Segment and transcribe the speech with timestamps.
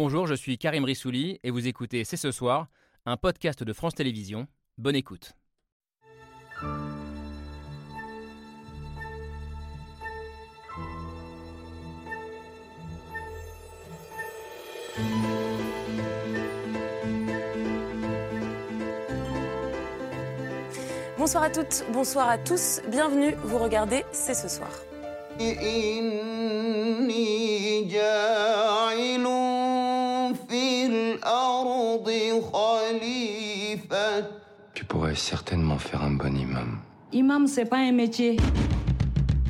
[0.00, 2.68] Bonjour, je suis Karim Rissouli et vous écoutez C'est ce soir,
[3.04, 4.46] un podcast de France Télévisions.
[4.76, 5.32] Bonne écoute.
[21.18, 24.70] Bonsoir à toutes, bonsoir à tous, bienvenue, vous regardez C'est ce soir.
[30.47, 32.09] إني جاعل في الأرض
[32.53, 34.25] خليفة
[34.75, 36.79] Tu pourrais certainement faire un bon imam.
[37.11, 38.37] Imam, c'est pas un métier.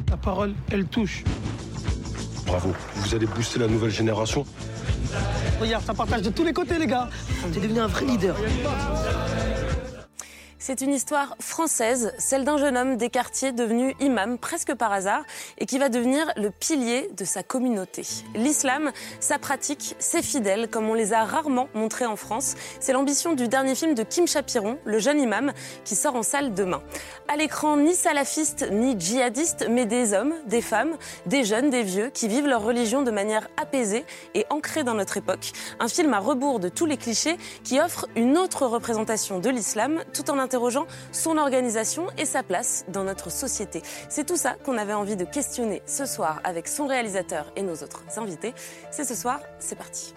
[0.09, 1.23] La parole, elle touche.
[2.45, 4.45] Bravo, vous allez booster la nouvelle génération.
[5.61, 7.09] Regarde, ça partage de tous les côtés, les gars.
[7.53, 8.35] T'es devenu un vrai leader.
[10.68, 15.22] C'est une histoire française, celle d'un jeune homme des quartiers devenu imam presque par hasard
[15.56, 18.06] et qui va devenir le pilier de sa communauté.
[18.34, 23.32] L'islam, sa pratique, ses fidèles, comme on les a rarement montrés en France, c'est l'ambition
[23.32, 25.54] du dernier film de Kim Chapiron, le jeune imam,
[25.86, 26.82] qui sort en salle demain.
[27.28, 32.10] À l'écran, ni salafistes ni djihadistes, mais des hommes, des femmes, des jeunes, des vieux,
[32.10, 35.52] qui vivent leur religion de manière apaisée et ancrée dans notre époque.
[35.80, 40.04] Un film à rebours de tous les clichés qui offre une autre représentation de l'islam
[40.12, 40.57] tout en interrogeant
[41.12, 43.82] son organisation et sa place dans notre société.
[44.08, 47.74] C'est tout ça qu'on avait envie de questionner ce soir avec son réalisateur et nos
[47.74, 48.54] autres invités.
[48.90, 50.14] C'est ce soir, c'est parti.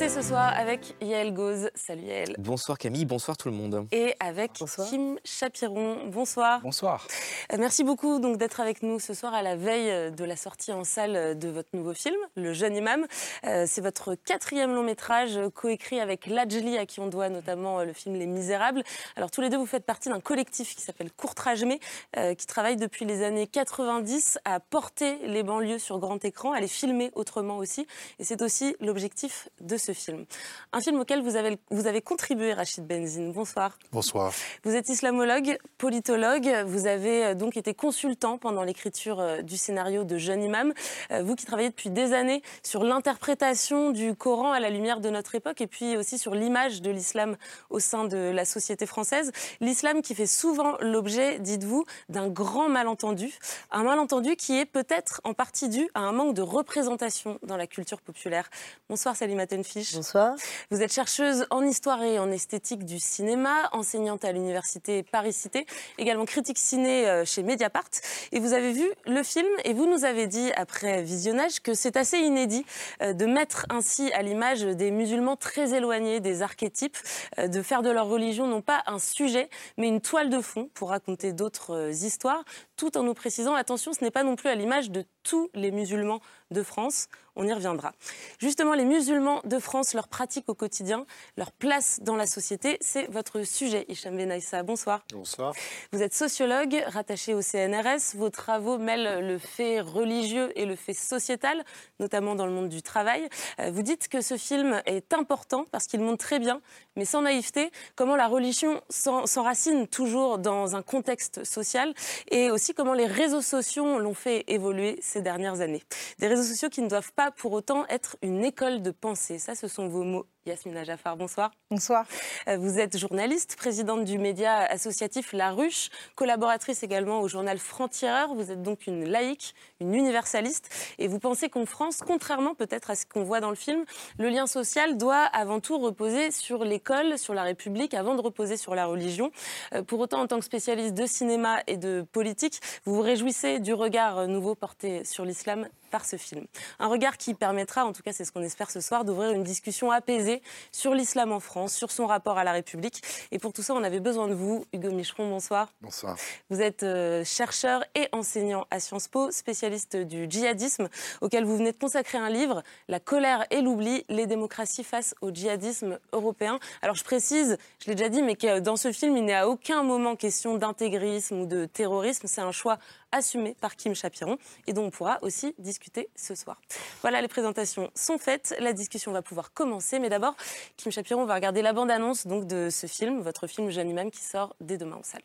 [0.00, 1.68] C'est ce soir avec Yael Gauze.
[1.74, 2.34] Salut Yael.
[2.38, 3.86] Bonsoir Camille, bonsoir tout le monde.
[3.92, 4.52] Et avec
[4.88, 6.06] Kim Chapiron.
[6.06, 6.62] Bonsoir.
[6.62, 7.06] Bonsoir.
[7.52, 10.36] Euh, Merci beaucoup donc d'être avec nous ce soir à la veille euh, de la
[10.36, 13.04] sortie en salle de votre nouveau film, Le Jeune Imam.
[13.44, 17.80] Euh, C'est votre quatrième long métrage euh, coécrit avec Lajli, à qui on doit notamment
[17.80, 18.82] euh, le film Les Misérables.
[19.16, 21.78] Alors tous les deux, vous faites partie d'un collectif qui s'appelle Courtrajmé,
[22.16, 26.60] euh, qui travaille depuis les années 90 à porter les banlieues sur grand écran, à
[26.60, 27.86] les filmer autrement aussi.
[28.18, 30.24] Et c'est aussi l'objectif de ce film.
[30.72, 33.32] Un film auquel vous avez, vous avez contribué, Rachid Benzine.
[33.32, 33.78] Bonsoir.
[33.92, 34.32] Bonsoir.
[34.64, 36.48] Vous êtes islamologue, politologue.
[36.66, 40.72] Vous avez euh, donc été consultant pendant l'écriture euh, du scénario de Jeune Imam.
[41.10, 45.10] Euh, Vous qui travaillez depuis des années sur l'interprétation du Coran à la lumière de
[45.10, 47.36] notre époque et puis aussi sur l'image de l'islam
[47.70, 49.32] au sein de la société française.
[49.60, 53.32] L'islam qui fait souvent l'objet, dites-vous, d'un grand malentendu.
[53.70, 57.66] Un malentendu qui est peut-être en partie dû à un manque de représentation dans la
[57.66, 58.48] culture populaire.
[58.88, 59.46] Bonsoir Salima
[59.94, 60.34] Bonsoir.
[60.70, 66.26] Vous êtes chercheuse en histoire et en esthétique du cinéma, enseignante à l'université Paris-Cité, également
[66.26, 67.88] critique ciné euh, chez Mediapart.
[68.32, 71.96] Et vous avez vu le film et vous nous avez dit après visionnage que c'est
[71.96, 72.66] assez inédit
[73.02, 76.98] euh, de mettre ainsi à l'image des musulmans très éloignés des archétypes,
[77.38, 79.48] euh, de faire de leur religion non pas un sujet,
[79.78, 82.44] mais une toile de fond pour raconter d'autres histoires,
[82.76, 85.70] tout en nous précisant, attention, ce n'est pas non plus à l'image de tous les
[85.70, 86.20] musulmans
[86.50, 87.08] de France.
[87.36, 87.92] On y reviendra.
[88.38, 93.06] Justement, les musulmans de France, leur pratique au quotidien, leur place dans la société, c'est
[93.10, 94.62] votre sujet, Hicham Benaïssa.
[94.62, 95.04] Bonsoir.
[95.12, 95.54] Bonsoir.
[95.92, 98.16] Vous êtes sociologue, rattaché au CNRS.
[98.16, 101.64] Vos travaux mêlent le fait religieux et le fait sociétal,
[102.00, 103.28] notamment dans le monde du travail.
[103.60, 106.60] Euh, Vous dites que ce film est important parce qu'il montre très bien,
[107.00, 111.94] mais sans naïveté, comment la religion s'en- s'enracine toujours dans un contexte social
[112.30, 115.82] et aussi comment les réseaux sociaux l'ont fait évoluer ces dernières années.
[116.18, 119.38] Des réseaux sociaux qui ne doivent pas pour autant être une école de pensée.
[119.38, 120.26] Ça, ce sont vos mots.
[120.46, 121.50] Yasmina Jaffar, bonsoir.
[121.70, 122.06] Bonsoir.
[122.48, 128.34] Euh, Vous êtes journaliste, présidente du média associatif La Ruche, collaboratrice également au journal Franc-Tireur.
[128.34, 130.70] Vous êtes donc une laïque, une universaliste.
[130.98, 133.84] Et vous pensez qu'en France, contrairement peut-être à ce qu'on voit dans le film,
[134.18, 138.56] le lien social doit avant tout reposer sur l'école, sur la République, avant de reposer
[138.56, 139.32] sur la religion.
[139.74, 143.58] Euh, Pour autant, en tant que spécialiste de cinéma et de politique, vous vous réjouissez
[143.58, 146.46] du regard nouveau porté sur l'islam par ce film.
[146.78, 149.44] Un regard qui permettra, en tout cas c'est ce qu'on espère ce soir, d'ouvrir une
[149.44, 150.42] discussion apaisée
[150.72, 153.02] sur l'islam en France, sur son rapport à la République.
[153.32, 154.64] Et pour tout ça, on avait besoin de vous.
[154.72, 155.72] Hugo Micheron, bonsoir.
[155.80, 156.16] Bonsoir.
[156.48, 160.88] Vous êtes euh, chercheur et enseignant à Sciences Po, spécialiste du djihadisme,
[161.20, 165.30] auquel vous venez de consacrer un livre, La colère et l'oubli, les démocraties face au
[165.30, 166.58] djihadisme européen.
[166.82, 169.48] Alors je précise, je l'ai déjà dit, mais que dans ce film, il n'est à
[169.48, 172.26] aucun moment question d'intégrisme ou de terrorisme.
[172.26, 172.78] C'est un choix
[173.12, 176.60] assumé par Kim Chapiron et dont on pourra aussi discuter ce soir.
[177.02, 180.34] Voilà, les présentations sont faites, la discussion va pouvoir commencer, mais d'abord,
[180.76, 184.22] Kim Chapiron va regarder la bande-annonce donc de ce film, votre film Jeune Imam, qui
[184.22, 185.22] sort dès demain en salle.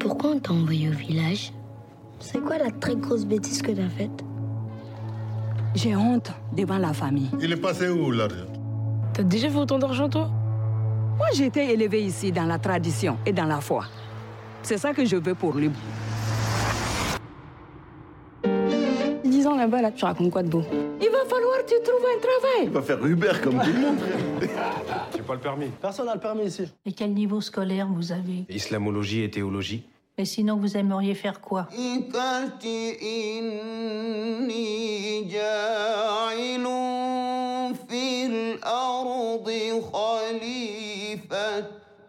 [0.00, 1.52] Pourquoi on t'a envoyé au village?
[2.20, 4.24] C'est quoi la très grosse bêtise que t'as faite?
[5.74, 7.30] J'ai honte devant la famille.
[7.40, 8.46] Il est passé où l'argent
[9.14, 10.30] T'as déjà fait autant d'argent, toi?
[11.16, 13.86] Moi, j'ai été élevée ici dans la tradition et dans la foi.
[14.62, 15.70] C'est ça que je veux pour lui.
[19.96, 20.62] tu racontes quoi de beau?
[21.00, 22.64] Il va falloir que tu trouves un travail.
[22.64, 23.98] Il va faire Uber comme tout le monde.
[25.14, 25.68] J'ai pas le permis.
[25.80, 26.64] Personne n'a le permis ici.
[26.84, 28.44] Et quel niveau scolaire vous avez?
[28.48, 29.84] Islamologie et théologie.
[30.18, 31.68] Et sinon, vous aimeriez faire quoi?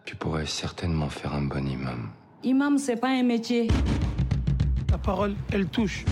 [0.06, 2.10] Tu pourrais certainement faire un bon imam.
[2.44, 3.68] Imam, c'est pas un métier.
[4.90, 6.04] La parole, elle touche.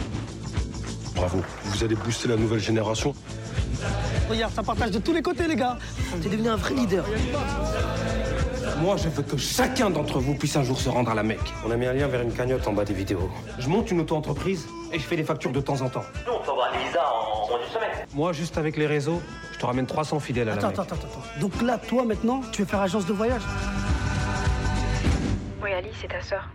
[1.17, 1.41] Bravo.
[1.65, 3.13] Vous allez booster la nouvelle génération.
[4.29, 5.77] Regarde, ça partage de tous les côtés, les gars.
[6.21, 7.03] T'es devenu un vrai leader.
[8.81, 11.53] Moi, je veux que chacun d'entre vous puisse un jour se rendre à la Mecque.
[11.65, 13.29] On a mis un lien vers une cagnotte en bas des vidéos.
[13.57, 16.03] Je monte une auto-entreprise et je fais des factures de temps en temps.
[16.27, 18.05] Nous, on peut avoir des visas en moins d'une semaine.
[18.13, 19.21] Moi, juste avec les réseaux,
[19.53, 20.79] je te ramène 300 fidèles à la Attends, Mecque.
[20.79, 21.39] attends, attends, attends.
[21.41, 23.41] Donc là, toi, maintenant, tu veux faire agence de voyage?
[25.63, 26.47] Oui, Ali, c'est ta sœur.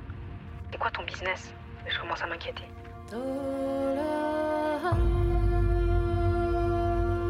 [0.70, 1.52] C'est quoi ton business?
[1.88, 2.62] Je commence à m'inquiéter.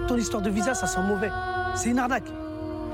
[0.08, 1.30] Ton histoire de visa, ça sent mauvais.
[1.74, 2.28] C'est une arnaque.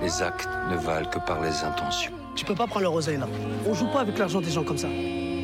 [0.02, 2.12] Les actes ne valent que par les intentions.
[2.36, 3.26] Tu peux pas prendre le roseille, là.
[3.66, 4.88] On joue pas avec l'argent des gens comme ça.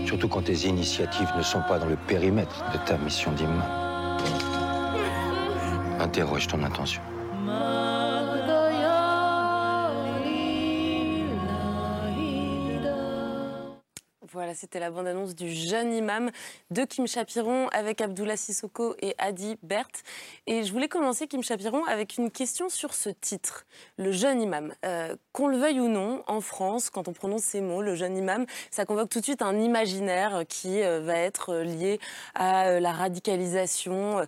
[0.07, 3.63] Surtout quand tes initiatives ne sont pas dans le périmètre de ta mission d'imam.
[5.99, 7.01] Interroge ton intention.
[14.55, 16.31] C'était la bande-annonce du jeune imam
[16.71, 19.89] de Kim Chapiron avec Abdullah Sissoko et Adi Bert.
[20.47, 23.67] Et je voulais commencer, Kim Chapiron, avec une question sur ce titre,
[23.97, 24.75] le jeune imam.
[24.85, 28.17] Euh, Qu'on le veuille ou non, en France, quand on prononce ces mots, le jeune
[28.17, 31.99] imam, ça convoque tout de suite un imaginaire qui euh, va être lié
[32.35, 34.27] à euh, la radicalisation.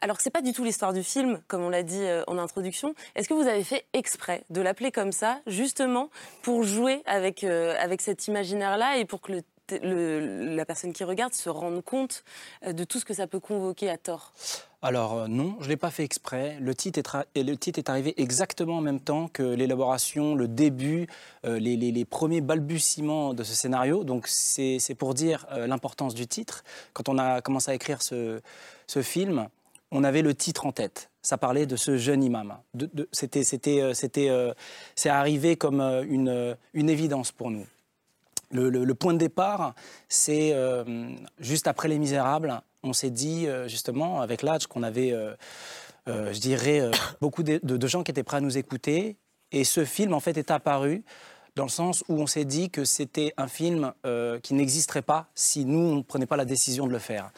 [0.00, 2.94] Alors, c'est pas du tout l'histoire du film, comme on l'a dit euh, en introduction.
[3.14, 6.10] Est-ce que vous avez fait exprès de l'appeler comme ça, justement,
[6.42, 11.34] pour jouer avec, euh, avec cet imaginaire-là et pour que le la personne qui regarde
[11.34, 12.24] se rende compte
[12.66, 14.32] euh, de tout ce que ça peut convoquer à tort?
[14.80, 16.56] Alors euh, non, je ne l'ai pas fait exprès.
[16.60, 16.98] Le titre,
[17.34, 21.08] est arrivé exactement en même temps que l'élaboration, le début,
[21.44, 24.04] euh, les, premiers balbutiements de ce scénario.
[24.04, 26.64] Donc c'est pour dire l'importance du titre.
[26.92, 28.40] Quand on a commencé à écrire ce,
[29.02, 29.48] film,
[29.90, 31.10] on avait le titre en tête.
[31.22, 32.56] Ça parlait de ce jeune imam.
[33.12, 33.44] C'était,
[34.30, 34.54] euh,
[35.06, 37.66] arrivé comme une évidence pour nous.
[38.50, 39.74] Le, point de départ,
[40.08, 45.12] c'est euh, juste après Les Misérables, on s'est dit euh, justement avec l'âge qu'on avait,
[45.12, 45.34] euh,
[46.06, 46.90] je dirais,
[47.20, 49.16] beaucoup de, de, de, gens qui étaient prêts à nous écouter.
[49.52, 51.04] Et ce film, en fait, est apparu
[51.56, 53.92] dans le sens où on s'est dit que c'était un film
[54.42, 57.30] qui n'existerait pas si nous, on ne prenait pas la décision de le faire.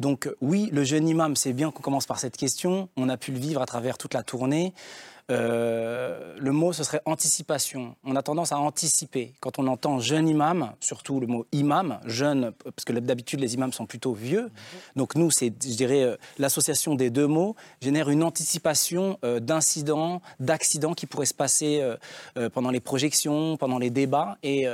[0.00, 2.88] Donc oui, le jeune imam, c'est bien qu'on commence par cette question.
[2.96, 4.74] On a pu le vivre à travers toute la tournée.
[5.30, 7.96] Euh, le mot, ce serait anticipation.
[8.04, 9.32] On a tendance à anticiper.
[9.40, 13.72] Quand on entend jeune imam, surtout le mot imam, jeune, parce que d'habitude les imams
[13.72, 14.50] sont plutôt vieux.
[14.96, 20.20] Donc nous, c'est, je dirais, euh, l'association des deux mots génère une anticipation euh, d'incidents,
[20.40, 21.82] d'accidents qui pourraient se passer
[22.52, 24.36] pendant les projections, pendant les débats.
[24.42, 24.66] Et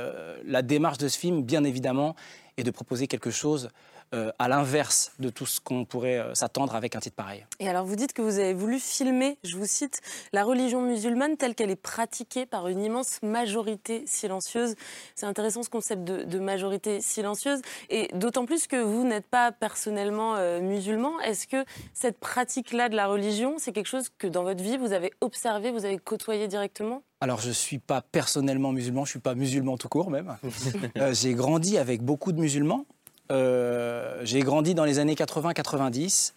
[0.45, 2.15] la démarche de ce film, bien évidemment,
[2.57, 3.69] est de proposer quelque chose
[4.13, 7.45] euh, à l'inverse de tout ce qu'on pourrait euh, s'attendre avec un titre pareil.
[7.59, 10.01] Et alors vous dites que vous avez voulu filmer, je vous cite,
[10.33, 14.75] la religion musulmane telle qu'elle est pratiquée par une immense majorité silencieuse.
[15.15, 19.51] C'est intéressant ce concept de, de majorité silencieuse, et d'autant plus que vous n'êtes pas
[19.51, 21.19] personnellement euh, musulman.
[21.21, 21.63] Est-ce que
[21.93, 25.71] cette pratique-là de la religion, c'est quelque chose que dans votre vie vous avez observé,
[25.71, 27.03] vous avez côtoyé directement?
[27.23, 30.35] Alors, je ne suis pas personnellement musulman, je ne suis pas musulman tout court même.
[30.97, 32.85] euh, j'ai grandi avec beaucoup de musulmans.
[33.31, 36.33] Euh, j'ai grandi dans les années 80-90,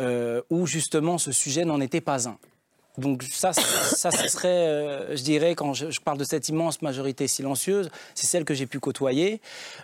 [0.00, 2.38] euh, où justement ce sujet n'en était pas un.
[2.98, 7.28] Donc ça, ça, ce serait, euh, je dirais, quand je, parle de cette immense majorité
[7.28, 9.40] silencieuse, c'est celle que j'ai pu côtoyer.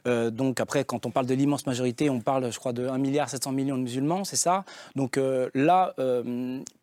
[0.07, 2.99] Euh, donc après, quand on parle de l'immense majorité, on parle, je crois, de 1
[2.99, 4.65] milliard 700 millions de musulmans, c'est ça?
[4.97, 5.95] Donc euh, là,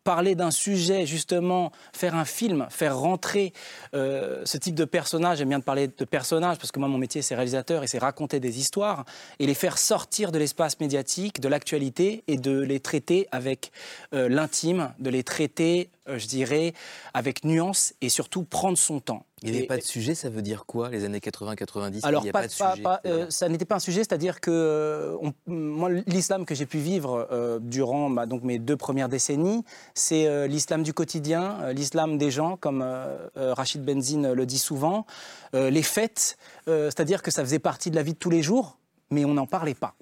[0.04, 3.52] parler d'un sujet, justement, faire un film, faire rentrer
[3.92, 7.22] ce type de personnage, j'aime bien de parler de personnages, parce que moi, mon métier,
[7.22, 9.04] c'est réalisateur et c'est raconter des histoires,
[9.38, 13.72] et les faire sortir de l'espace médiatique, de l'actualité, et de les traiter avec
[14.12, 16.74] l'intime, de les traiter, je dirais,
[17.14, 19.24] avec nuance, et surtout prendre son temps.
[19.42, 22.26] Il n'y avait et, pas de sujet, ça veut dire quoi, les années 80-90 Alors,
[22.26, 24.40] il pas, a pas de pas, sujet pas, euh, ça n'était pas un sujet, c'est-à-dire
[24.40, 28.76] que euh, on, moi, l'islam que j'ai pu vivre euh, durant bah, donc mes deux
[28.76, 29.64] premières décennies,
[29.94, 34.58] c'est euh, l'islam du quotidien, euh, l'islam des gens, comme euh, Rachid Benzine le dit
[34.58, 35.06] souvent,
[35.52, 38.78] les fêtes, c'est-à-dire que ça faisait partie de la vie de tous les jours,
[39.10, 39.94] mais on n'en parlait pas.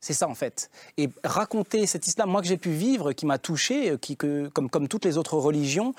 [0.00, 0.70] C'est ça en fait.
[0.98, 4.70] Et raconter cet islam, moi que j'ai pu vivre, qui m'a touché, qui, que, comme,
[4.70, 5.94] comme toutes les autres religions,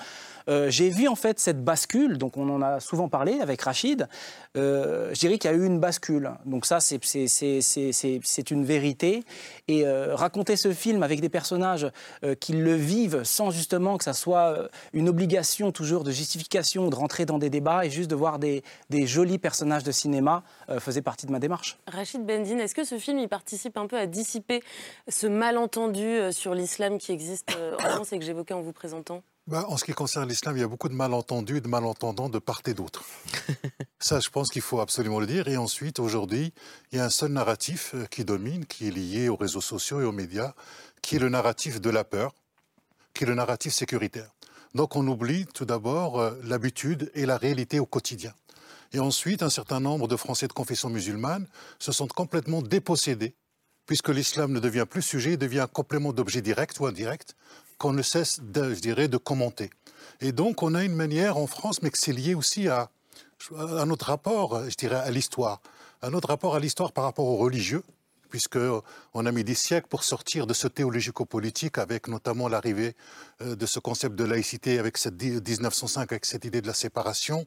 [0.48, 4.08] euh, j'ai vu en fait cette bascule, donc on en a souvent parlé avec Rachid,
[4.56, 6.32] euh, je dirais qu'il y a eu une bascule.
[6.46, 9.24] Donc ça, c'est une vérité.
[9.68, 11.90] Et euh, raconter ce film avec des personnages
[12.40, 17.26] qui le vivent sans justement que ça soit une obligation toujours de justification, de rentrer
[17.26, 20.42] dans des débats et juste de voir des, des jolis personnages de cinéma
[20.78, 21.78] faisait partie de ma démarche.
[21.86, 24.62] Rachid Bendine, est-ce que ce film il participe un peu à dissiper
[25.08, 29.22] ce malentendu sur l'islam qui existe en France et que j'évoquais en vous présentant?
[29.48, 32.38] Bah, en ce qui concerne l'islam, il y a beaucoup de malentendus, de malentendants de
[32.38, 33.02] part et d'autre.
[33.98, 35.48] Ça, je pense qu'il faut absolument le dire.
[35.48, 36.52] Et ensuite, aujourd'hui,
[36.92, 40.02] il y a un seul narratif euh, qui domine, qui est lié aux réseaux sociaux
[40.02, 40.52] et aux médias,
[41.00, 42.34] qui est le narratif de la peur,
[43.14, 44.30] qui est le narratif sécuritaire.
[44.74, 48.34] Donc on oublie tout d'abord euh, l'habitude et la réalité au quotidien.
[48.92, 51.46] Et ensuite, un certain nombre de Français de confession musulmane
[51.78, 53.34] se sont complètement dépossédés,
[53.86, 57.34] puisque l'islam ne devient plus sujet, devient un complément d'objet direct ou indirect,
[57.78, 59.70] qu'on ne cesse, de, je dirais, de commenter.
[60.20, 62.90] Et donc, on a une manière en France, mais que c'est lié aussi à,
[63.56, 65.60] à notre rapport, je dirais, à l'histoire,
[66.02, 67.82] à notre rapport à l'histoire par rapport aux religieux,
[69.08, 72.94] puisqu'on a mis des siècles pour sortir de ce théologico-politique, avec notamment l'arrivée
[73.42, 77.46] euh, de ce concept de laïcité avec cette 1905, avec cette idée de la séparation.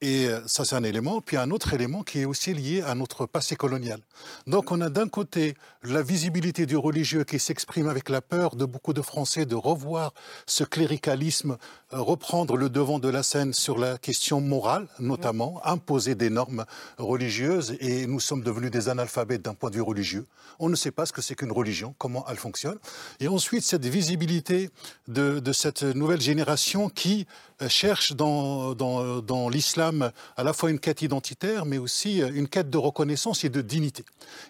[0.00, 1.20] Et euh, ça, c'est un élément.
[1.20, 4.00] Puis un autre élément qui est aussi lié à notre passé colonial.
[4.46, 8.64] Donc on a d'un côté la visibilité du religieux qui s'exprime avec la peur de
[8.64, 10.12] beaucoup de Français de revoir
[10.46, 11.56] ce cléricalisme
[11.92, 16.64] euh, reprendre le devant de la scène sur la question morale, notamment, imposer des normes
[16.98, 17.76] religieuses.
[17.80, 20.26] Et nous sommes devenus des analphabètes d'un point de vue religieux
[20.58, 22.78] on ne sait pas ce que c'est qu'une religion, comment elle fonctionne.
[23.20, 24.70] Et ensuite, cette visibilité
[25.08, 27.26] de, cette nouvelle génération qui
[27.60, 32.70] euh, cherche dans, l'islam à la fois une quête identitaire, mais aussi euh, une quête
[32.70, 34.04] de reconnaissance et de dignité.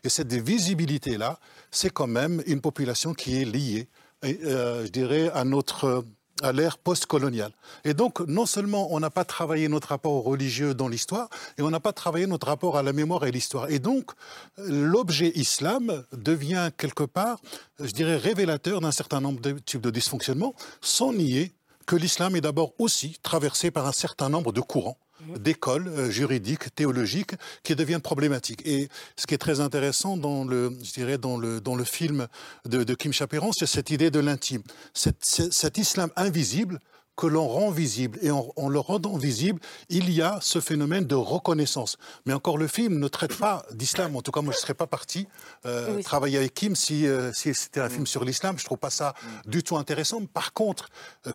[0.05, 1.39] Et cette visibilité-là,
[1.71, 3.89] c'est quand même une population qui est liée,
[4.25, 6.05] euh, je dirais, à notre
[6.43, 7.53] à l'ère post-coloniale.
[7.85, 11.71] Et donc, non seulement on n'a pas travaillé notre rapport religieux dans l'histoire, et on
[11.71, 13.71] n'a pas travaillé notre rapport à la mémoire et l'histoire.
[13.71, 14.13] Et donc,
[14.59, 17.41] l'objet islam devient quelque part,
[17.81, 21.53] je dirais, révélateur d'un certain nombre de types de dysfonctionnements, sans nier
[21.87, 24.99] que l'islam est d'abord aussi traversé par un certain nombre de courants
[25.37, 28.63] d'écoles euh, juridiques, théologiques, qui deviennent problématiques.
[28.65, 32.27] Et ce qui est très intéressant dans le, je dirais, dans le, dans le film
[32.65, 34.63] de, Kim Chaperon, c'est cette idée de l'intime.
[34.95, 36.79] Cet, islam invisible
[37.17, 38.19] que l'on rend visible.
[38.23, 39.61] Et en, le rendant visible,
[39.91, 41.99] il y a ce phénomène de reconnaissance.
[42.25, 44.17] Mais encore, le film ne traite pas d'islam.
[44.17, 45.29] En tout cas, moi, je ne serais pas parti
[45.67, 48.57] euh, travailler avec Kim si, euh, si c'était un film sur l'islam.
[48.59, 49.15] Je ne trouve pas ça
[49.47, 50.25] du tout intéressant.
[50.25, 50.89] Par contre,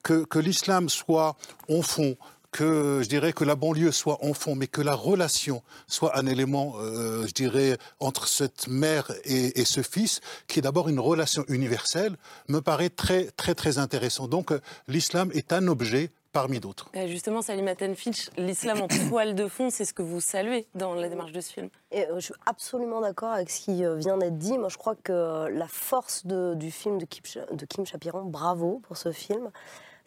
[0.04, 1.36] que, que l'islam soit,
[1.68, 2.18] au fond,
[2.58, 6.26] que je dirais que la banlieue soit en fond, mais que la relation soit un
[6.26, 11.46] élément, euh, je dirais, entre cette mère et, ce fils, qui est d'abord une relation
[11.50, 14.28] universelle, me paraît très, très, très intéressant.
[14.28, 16.90] Donc, euh, l'islam est un objet parmi d'autres.
[17.06, 21.10] Justement, Salim Fitch, l'islam en toile de fond, c'est ce que vous saluez dans la
[21.10, 21.70] démarche de ce film.
[21.92, 24.58] Et euh, je suis absolument d'accord avec ce qui vient d'être dit.
[24.58, 27.22] Moi, je crois que la force du film de Kim,
[27.52, 29.52] de Kim Chapiron, bravo pour ce film,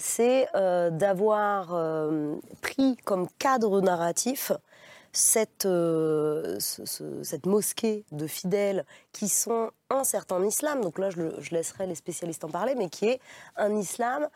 [0.00, 4.50] c'est euh, d'avoir euh, pris comme cadre narratif
[5.12, 11.86] cette, euh, cette mosquée de fidèles qui sont un certain islam, donc là je, laisserai
[11.86, 13.20] les spécialistes en parler, mais qui est
[13.56, 14.28] un islam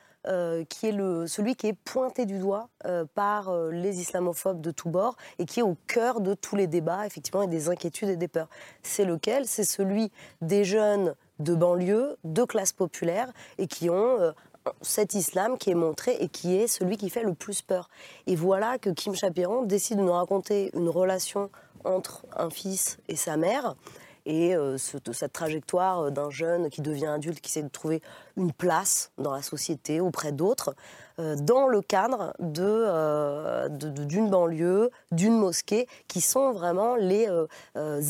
[0.71, 2.71] qui est le, celui qui est pointé du doigt
[3.15, 7.05] par les islamophobes de tous bords et qui est au cœur de tous les débats,
[7.05, 8.49] effectivement, et des inquiétudes et des peurs.
[8.83, 9.47] C'est lequel?
[9.47, 14.33] C'est celui des jeunes de banlieue, de classe populaire, et qui ont
[14.81, 17.89] cet islam qui est montré et qui est celui qui fait le plus peur.
[18.27, 21.51] Et voilà que Kim Chapiron décide de nous raconter une relation
[21.85, 23.77] entre un fils et sa mère
[24.27, 28.01] et euh, cette trajectoire d'un jeune qui devient adulte, qui essaie de trouver
[28.39, 30.75] une place dans la société auprès d'autres,
[31.19, 37.29] euh, dans le cadre euh, d'une banlieue, d'une mosquée, qui sont vraiment les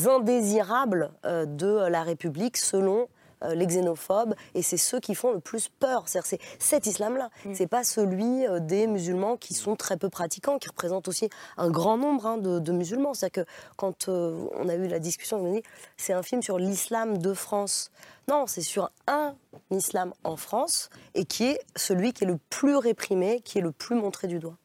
[0.07, 3.05] indésirables de la République selon euh,
[3.53, 6.05] les xénophobes, et c'est ceux qui font le plus peur.
[6.07, 7.29] C'est cet islam-là.
[7.45, 7.53] Mm.
[7.53, 11.69] C'est pas celui euh, des musulmans qui sont très peu pratiquants, qui représentent aussi un
[11.69, 13.13] grand nombre hein, de, musulmans.
[13.13, 15.63] C'est-à-dire que quand euh, on a eu la discussion, on a dit
[15.97, 17.91] c'est un film sur l'islam de France.
[18.27, 19.35] Non, c'est sur un
[19.69, 23.71] islam en France et qui est celui qui est le plus réprimé, qui est le
[23.71, 24.57] plus montré du doigt.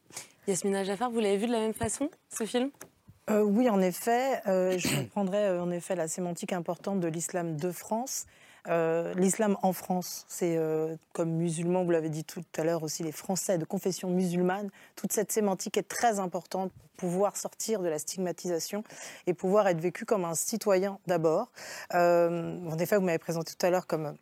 [0.47, 2.71] Yasmina Jaffar, vous l'avez vu de la même façon, ce film?
[3.29, 8.25] Oui, en effet, je reprendrai en effet la sémantique importante de l'islam de France.
[8.67, 13.03] Euh, l'islam en France, c'est euh, comme musulman, vous l'avez dit tout à l'heure aussi,
[13.03, 14.69] les Français de confession musulmane.
[14.95, 18.83] Toute cette sémantique est très importante pour pouvoir sortir de la stigmatisation
[19.25, 21.51] et pouvoir être vécu comme un citoyen d'abord.
[21.95, 24.15] Euh, en effet, vous m'avez présenté tout à l'heure comme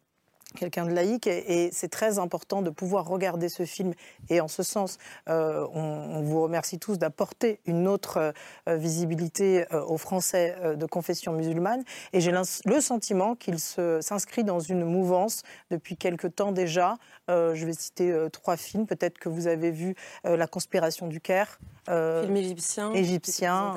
[0.55, 3.93] quelqu'un de laïque et, et c'est très important de pouvoir regarder ce film.
[4.29, 8.33] Et en ce sens euh, on, on vous remercie tous d'apporter une autre
[8.67, 11.83] euh, visibilité euh, aux Français de confession musulmane.
[12.13, 16.97] Et j'ai le sentiment qu'il s'inscrit dans une mouvance depuis quelque temps déjà.
[17.27, 18.85] Je vais citer trois films.
[18.85, 23.75] Peut-être que vous avez vu La conspiration du Caire Film égyptien, égyptien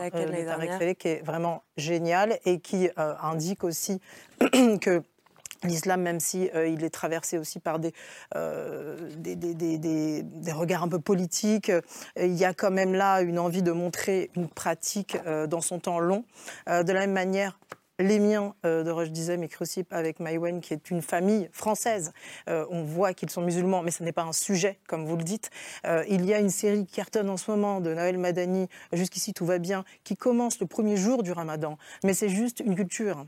[0.99, 4.00] qui est vraiment génial et qui indique aussi
[4.81, 5.02] que
[5.64, 7.92] L'islam, même si euh, il est traversé aussi par des,
[8.35, 11.81] euh, des, regards un peu politiques, euh,
[12.16, 15.16] il y a quand même là une envie de montrer une pratique
[15.49, 16.25] dans son temps long.
[16.66, 17.59] De la même manière,
[17.99, 22.12] les miens euh, de Roche Dizem et Crucip avec Maïwen, qui est une famille française.
[22.49, 25.50] On voit qu'ils sont musulmans, mais ce n'est pas un sujet, comme vous le dites.
[26.09, 29.47] Il y a une série qui cartonne en ce moment de Noël Madani, Jusqu'ici tout
[29.47, 31.78] va bien, qui commence le premier jour du ramadan.
[32.04, 33.26] Mais c'est juste une culture.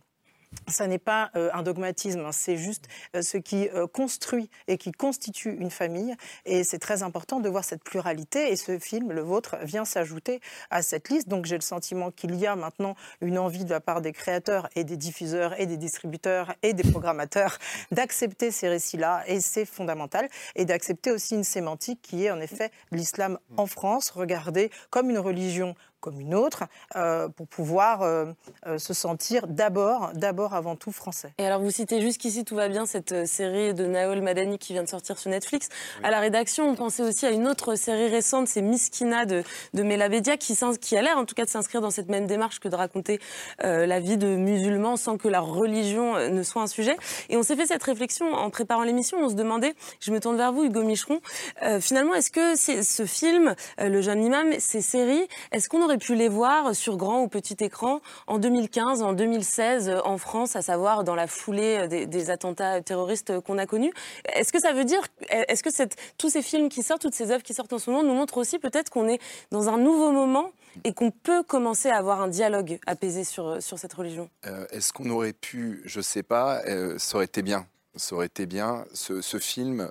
[0.68, 4.78] Ça n'est pas euh, un dogmatisme, hein, c'est juste euh, ce qui euh, construit et
[4.78, 6.14] qui constitue une famille.
[6.46, 8.50] Et c'est très important de voir cette pluralité.
[8.50, 11.28] Et ce film, le vôtre, vient s'ajouter à cette liste.
[11.28, 14.68] Donc j'ai le sentiment qu'il y a maintenant une envie de la part des créateurs
[14.74, 17.58] et des diffuseurs et des distributeurs et des programmateurs
[17.90, 19.24] d'accepter ces récits-là.
[19.26, 20.28] Et c'est fondamental.
[20.56, 25.18] Et d'accepter aussi une sémantique qui est en effet l'islam en France, regardé comme une
[25.18, 26.64] religion comme une autre,
[26.96, 28.26] euh, pour pouvoir euh,
[28.66, 31.32] euh, se sentir d'abord, d'abord avant tout français.
[31.38, 34.82] Et alors, vous citez jusqu'ici, tout va bien, cette série de Naol Madani qui vient
[34.82, 35.70] de sortir sur Netflix.
[36.02, 39.42] À la rédaction, on pensait aussi à une autre série récente, c'est Miskina de,
[39.72, 42.60] de Melabedia, qui, qui a l'air en tout cas de s'inscrire dans cette même démarche
[42.60, 43.18] que de raconter
[43.64, 46.96] euh, la vie de musulmans sans que la religion ne soit un sujet.
[47.30, 50.36] Et on s'est fait cette réflexion en préparant l'émission, on se demandait, je me tourne
[50.36, 51.20] vers vous, Hugo Micheron,
[51.62, 55.82] euh, finalement, est-ce que c'est- ce film, euh, Le jeune imam, ces séries, est-ce qu'on
[55.82, 60.18] aurait pu les voir sur grand ou petit écran en 2015, en 2016 euh, en
[60.18, 63.92] France, à savoir dans la foulée euh, des, attentats terroristes qu'on a connus
[64.34, 65.70] Est-ce que ça veut dire, est-ce que
[66.16, 68.38] tous ces films qui sortent, toutes ces œuvres qui sortent en ce moment nous montrent
[68.38, 69.20] aussi peut-être qu'on est
[69.50, 70.50] dans un nouveau moment
[70.84, 74.30] et qu'on peut commencer à avoir un dialogue apaisé sur, euh, cette religion?
[74.70, 76.62] Est-ce qu'on aurait pu, je sais pas,
[76.98, 77.66] ça aurait été bien.
[77.96, 78.84] Ça aurait été bien.
[78.92, 79.90] Ce, film,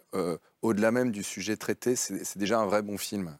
[0.62, 3.38] au-delà même du sujet traité, c'est déjà un vrai bon film.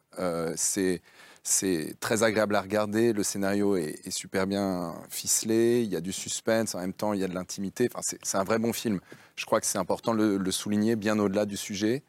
[0.56, 1.02] C'est
[1.46, 3.12] c'est très agréable à regarder.
[3.12, 5.82] Le scénario est, super bien ficelé.
[5.82, 6.74] Il y a du suspense.
[6.74, 7.88] En même temps, il y a de l'intimité.
[7.92, 8.98] Enfin, c'est un vrai bon film.
[9.36, 12.02] Je crois que c'est important de le, souligner, bien au-delà du sujet.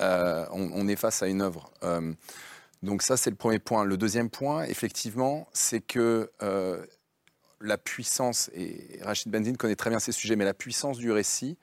[0.00, 1.72] Euh, on, on est face à une œuvre.
[1.82, 2.12] Euh,
[2.82, 3.84] donc ça, c'est le premier point.
[3.84, 6.84] Le deuxième point, effectivement, c'est que euh,
[7.62, 11.56] la puissance, et Rachid Benzine connaît très bien ces sujets, mais la puissance du récit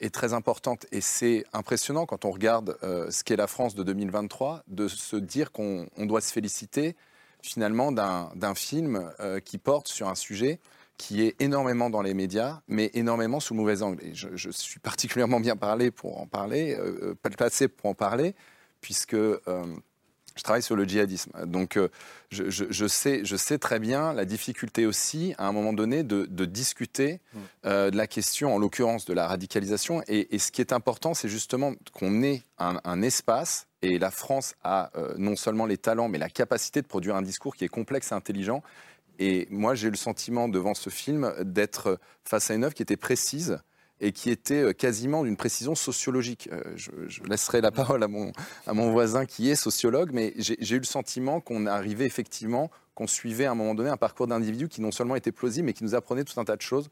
[0.00, 0.86] est très importante.
[0.92, 5.16] Et c'est impressionnant quand on regarde euh, ce qu'est la France de 2023, de se
[5.16, 6.96] dire qu'on on doit se féliciter
[7.42, 10.58] finalement d'un film euh, qui porte sur un sujet
[10.96, 14.02] qui est énormément dans les médias, mais énormément sous mauvais angle.
[14.02, 18.34] Et je, suis particulièrement bien parlé pour en parler, euh, pas placé pour en parler,
[18.80, 19.38] puisque euh,
[20.36, 21.32] je travaille sur le djihadisme.
[21.46, 21.88] Donc, euh,
[22.30, 26.02] je, je- je sais, je sais très bien la difficulté aussi, à un moment donné,
[26.02, 27.20] de, de discuter
[27.64, 30.02] euh, de la question, en l'occurrence de la radicalisation.
[30.08, 34.10] Et, et ce qui est important, c'est justement qu'on ait un, un espace, et la
[34.10, 37.64] France a euh, non seulement les talents, mais la capacité de produire un discours qui
[37.64, 38.62] est complexe et intelligent.
[39.18, 42.82] Et moi, j'ai eu le sentiment, devant ce film, d'être face à une œuvre qui
[42.82, 43.58] était précise
[44.00, 46.48] et qui était euh, quasiment d'une précision sociologique.
[46.52, 46.90] Euh, Je,
[47.28, 51.66] laisserai la parole à mon, voisin qui est sociologue, mais j'ai eu le sentiment qu'on
[51.66, 55.32] arrivait effectivement, qu'on suivait à un moment donné un parcours d'individu qui non seulement était
[55.32, 56.88] plausible, mais qui nous apprenait tout un tas de choses.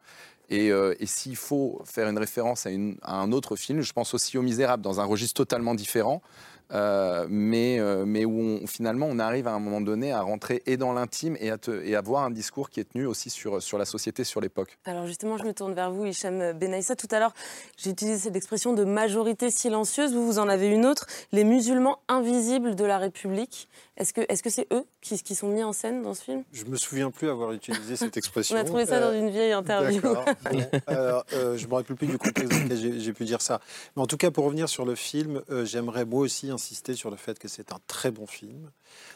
[0.51, 2.71] Et, euh, et s'il faut faire une référence à,
[3.03, 6.23] à un autre film, je pense aussi aux Misérables, dans un registre totalement différent,
[6.73, 10.77] euh, mais, euh, mais où finalement on arrive à un moment donné à rentrer et
[10.77, 13.79] dans l'intime et, à te- et avoir un discours qui est tenu aussi sur, sur
[13.79, 14.79] la société, sur l'époque.
[14.85, 16.97] Alors justement, je me tourne vers vous, Hicham Benaïssa.
[16.97, 17.35] Tout à l'heure,
[17.77, 20.15] j'ai utilisé cette expression de majorité silencieuse.
[20.15, 21.07] Vous, vous en avez une autre.
[21.33, 23.69] Les musulmans invisibles de la République.
[23.97, 26.43] Est-ce que est-ce que c'est eux qui, qui sont mis en scène dans ce film?
[26.53, 28.57] Je me souviens plus avoir utilisé cette expression.
[28.57, 30.01] On a trouvé ça dans une vieille interview.
[30.01, 30.25] D'accord.
[30.51, 33.61] Bon, alors, euh, je me rappelle plus du contexte dans lequel j'ai- pu dire ça.
[33.97, 37.11] Mais en tout cas, pour revenir sur le film, euh, j'aimerais moi aussi insister sur
[37.11, 38.71] le fait que c'est un très bon film.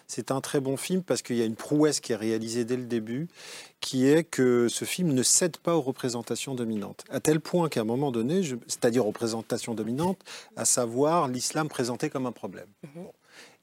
[0.07, 2.77] C'est un très bon film parce qu'il y a une prouesse qui est réalisée dès
[2.77, 3.29] le début,
[3.81, 7.05] qui est que ce film ne cède pas aux représentations dominantes.
[7.11, 10.21] À tel point qu'à un moment donné, c'est-à-dire aux représentations dominantes,
[10.57, 12.69] à savoir l'islam présenté comme un problème.
[12.95, 13.13] Bon.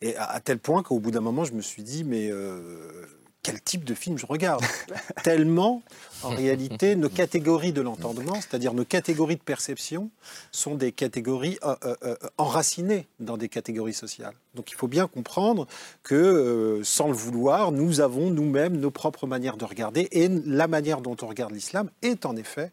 [0.01, 3.05] Et à, à tel point qu'au bout d'un moment, je me suis dit, mais euh,
[3.45, 4.63] quel type de film je regarde.
[5.23, 5.83] Tellement,
[6.23, 10.09] en réalité, nos catégories de l'entendement, c'est-à-dire nos catégories de perception,
[10.51, 14.33] sont des catégories euh, euh, enracinées dans des catégories sociales.
[14.55, 15.67] Donc il faut bien comprendre
[16.01, 20.67] que, euh, sans le vouloir, nous avons nous-mêmes nos propres manières de regarder, et la
[20.67, 22.71] manière dont on regarde l'islam est en effet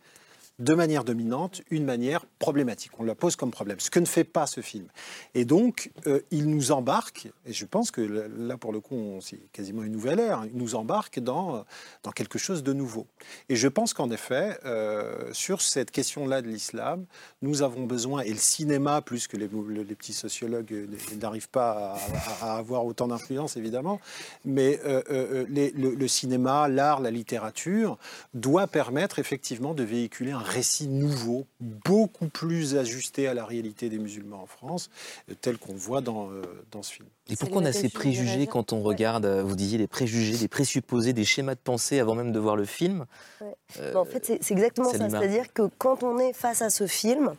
[0.58, 2.92] de manière dominante une manière problématique.
[2.98, 4.86] On la pose comme problème, ce que ne fait pas ce film.
[5.34, 9.40] Et donc, euh, il nous embarque, et je pense que là, pour le coup, c'est
[9.52, 11.64] quasiment une nouvelle ère, il nous embarque dans,
[12.02, 13.06] dans quelque chose de nouveau.
[13.48, 17.06] Et je pense qu'en effet, euh, sur cette question-là de l'islam,
[17.40, 20.86] nous avons besoin, et le cinéma, plus que les, petits sociologues euh,
[21.20, 21.96] n'arrivent pas
[22.40, 24.00] à, avoir autant d'influence, évidemment,
[24.44, 27.98] mais le, le cinéma, l'art, la littérature,
[28.34, 33.98] doit permettre effectivement de véhiculer un récit nouveau, beaucoup plus ajusté à la réalité des
[33.98, 34.90] musulmans en France,
[35.30, 37.08] euh, tel qu'on voit dans, euh, dans ce film.
[37.30, 40.48] Et pourquoi on a ces préjugés quand on regarde, euh, vous disiez, les préjugés, des
[40.48, 43.06] présupposés, des schémas de pensée avant même de voir le film
[43.40, 43.54] Ouais.
[43.80, 45.08] Euh, en fait, c'est exactement ça.
[45.08, 47.34] C'est-à-dire que quand on est face à ce film,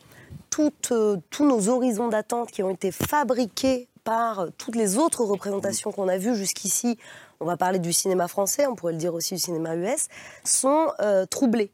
[0.92, 6.08] euh, tous nos horizons d'attente qui ont été fabriqués par toutes les autres représentations qu'on
[6.08, 6.98] a vues jusqu'ici,
[7.40, 10.08] on va parler du cinéma français, on pourrait le dire aussi du cinéma US,
[10.44, 11.70] sont euh, troublés.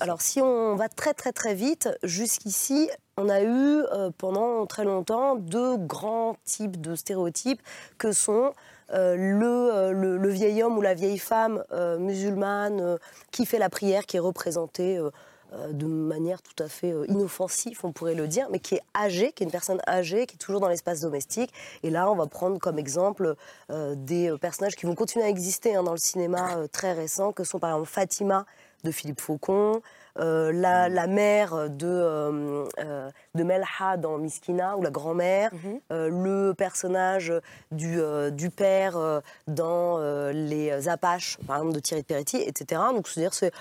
[0.00, 3.46] Alors si on va très très très vite, jusqu'ici, on a eu
[3.92, 7.62] euh, pendant très longtemps deux grands types de stéréotypes
[7.96, 8.52] que sont
[8.92, 11.62] euh, le, euh, le- vieil homme ou la vieille femme
[12.00, 12.98] musulmane
[13.30, 15.00] qui fait la prière, qui est représentée
[15.70, 19.44] de manière tout à fait inoffensive, on pourrait le dire, mais qui est âgée, qui
[19.44, 21.52] est une personne âgée, qui est toujours dans l'espace domestique.
[21.84, 23.36] Et là, on va prendre comme exemple
[23.70, 27.60] des personnages qui vont continuer à exister hein, dans le cinéma très récent, que sont
[27.60, 28.44] par exemple Fatima
[28.84, 29.80] de Philippe Faucon,
[30.18, 35.50] euh, la, la mère de, euh, euh, de Melha dans Miskina, ou la grand-mère,
[35.92, 37.32] euh, le personnage
[37.70, 39.98] du, euh, du père euh, dans
[40.32, 42.80] Les Apaches, par exemple, de Thierry de Peretti, etc.
[42.92, 43.52] Donc, c'est-à-dire, c'est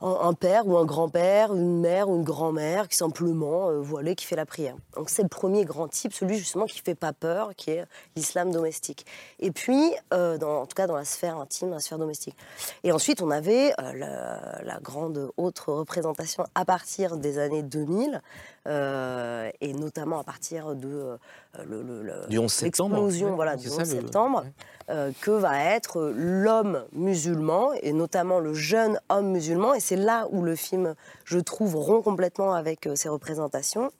[0.00, 4.36] un, père ou un grand-père, une mère ou une grand-mère qui simplement, voilée, qui fait
[4.36, 4.74] la prière.
[4.96, 7.84] Donc, c'est le premier grand type, celui justement qui fait pas peur, qui est
[8.16, 9.06] l'islam domestique.
[9.38, 12.36] Et puis, dans, en tout cas dans la sphère intime, dans la sphère domestique.
[12.82, 18.59] Et ensuite, on avait la, la grande autre représentation à partir des années 2000, euh,
[18.66, 21.18] et notamment à partir de
[21.58, 22.94] euh, le, le- le- Du 11 septembre.
[22.96, 24.44] l'explosion, Ouais, voilà, c'est du ça, 11 le- septembre,
[24.90, 29.74] euh, que va être l'homme musulman, et notamment le jeune homme musulman.
[29.74, 33.90] Et c'est là où le film, je trouve, rompt complètement avec euh, ses représentations,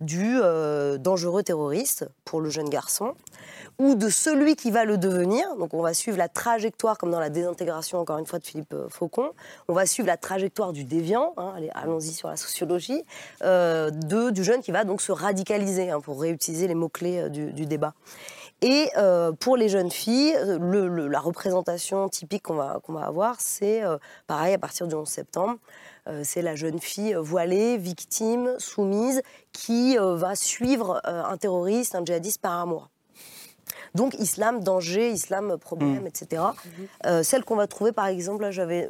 [0.00, 3.14] du euh, dangereux terroriste pour le jeune garçon,
[3.78, 5.56] ou de celui qui va le devenir.
[5.56, 8.74] Donc on va suivre la trajectoire, comme dans la désintégration, encore une fois, de Philippe
[8.74, 9.30] euh, Faucon.
[9.68, 13.04] On va suivre la trajectoire du déviant, hein, allons-y sur la sociologie,
[13.42, 17.28] euh, de, du jeune qui va donc se radicaliser, hein, pour réutiliser les mots-clés euh,
[17.28, 17.94] du, du débat.
[18.62, 23.06] Et euh, pour les jeunes filles, le- le- la représentation typique qu'on va, qu'on va
[23.06, 25.56] avoir, c'est euh, pareil à partir du 11 septembre.
[26.08, 32.40] Euh, c'est la jeune fille voilée, victime, soumise, qui va suivre un terroriste, un djihadiste
[32.42, 32.90] par amour.
[33.94, 36.42] Donc islam danger, islam problème, etc.
[37.06, 38.88] Euh, celle qu'on va trouver par exemple, là j'avais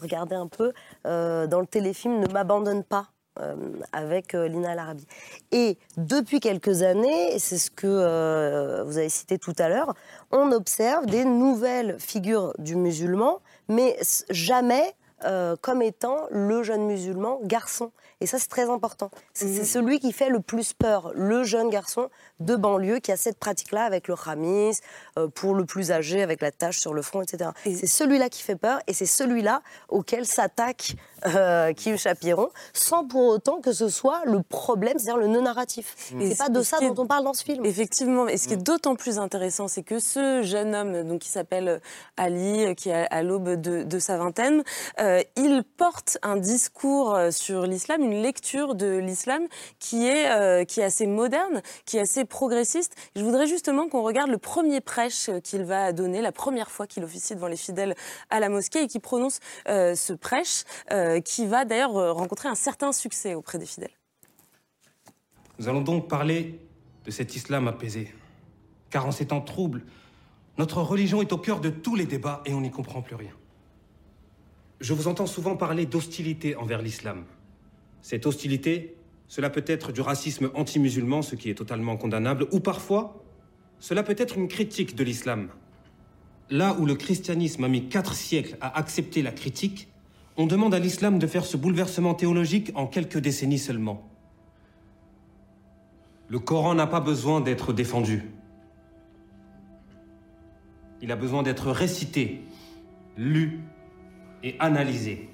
[0.00, 0.72] regardé un peu
[1.04, 3.08] dans le téléfilm Ne m'abandonne pas.
[3.40, 3.54] Euh,
[3.92, 5.06] avec euh, Lina El Arabi.
[5.52, 9.94] Et depuis quelques années, et c'est ce que euh, vous avez cité tout à l'heure,
[10.30, 13.98] on observe des nouvelles figures du musulman, mais
[14.30, 14.94] jamais
[15.24, 17.92] euh, comme étant le jeune musulman garçon.
[18.20, 19.10] Et ça, c'est très important.
[19.32, 23.16] C'est c'est celui qui fait le plus peur, le jeune garçon de banlieue qui a
[23.16, 24.78] cette pratique-là avec le khamis,
[25.18, 27.50] euh, pour le plus âgé avec la tache sur le front, etc.
[27.64, 33.26] C'est celui-là qui fait peur et c'est celui-là auquel s'attaque euh, Kim Chapiron, sans pour
[33.26, 36.12] autant que ce soit le problème, c'est-à-dire le non-narratif.
[36.20, 37.64] Et C'est pas de ça dont on parle dans ce film.
[37.64, 41.28] Effectivement, et ce qui est d'autant plus intéressant, c'est que ce jeune homme, donc qui
[41.30, 41.80] s'appelle
[42.16, 44.62] Ali, euh, qui est à l'aube de, de sa vingtaine,
[45.00, 49.46] euh, il porte un discours euh, sur l'islam, une lecture de l'islam
[49.78, 52.96] qui est euh, qui est assez moderne, qui est assez progressiste.
[53.14, 56.88] Je voudrais justement qu'on regarde le premier prêche euh, qu'il va donner, la première fois
[56.88, 57.94] qu'il officie devant les fidèles
[58.28, 62.56] à la mosquée et qui prononce euh, ce prêche, euh, qui va d'ailleurs rencontrer un
[62.56, 63.96] certain succès auprès des fidèles.
[65.60, 66.58] Nous allons donc parler
[67.04, 68.12] de cet islam apaisé.
[68.90, 69.84] Car en ces temps troubles,
[70.58, 73.32] notre religion est au cœur de tous les débats et on n'y comprend plus rien.
[74.80, 77.24] Je vous entends souvent parler d'hostilité envers l'islam.
[78.02, 78.96] Cette hostilité,
[79.28, 83.24] cela peut être du racisme anti-musulman, ce qui est totalement condamnable, ou parfois,
[83.78, 85.48] cela peut être une critique de l'islam.
[86.50, 89.88] Là où le christianisme a mis quatre siècles à accepter la critique,
[90.36, 94.08] on demande à l'islam de faire ce bouleversement théologique en quelques décennies seulement.
[96.28, 98.24] Le Coran n'a pas besoin d'être défendu.
[101.02, 102.40] Il a besoin d'être récité
[103.16, 103.60] lu
[104.42, 105.28] et analysé.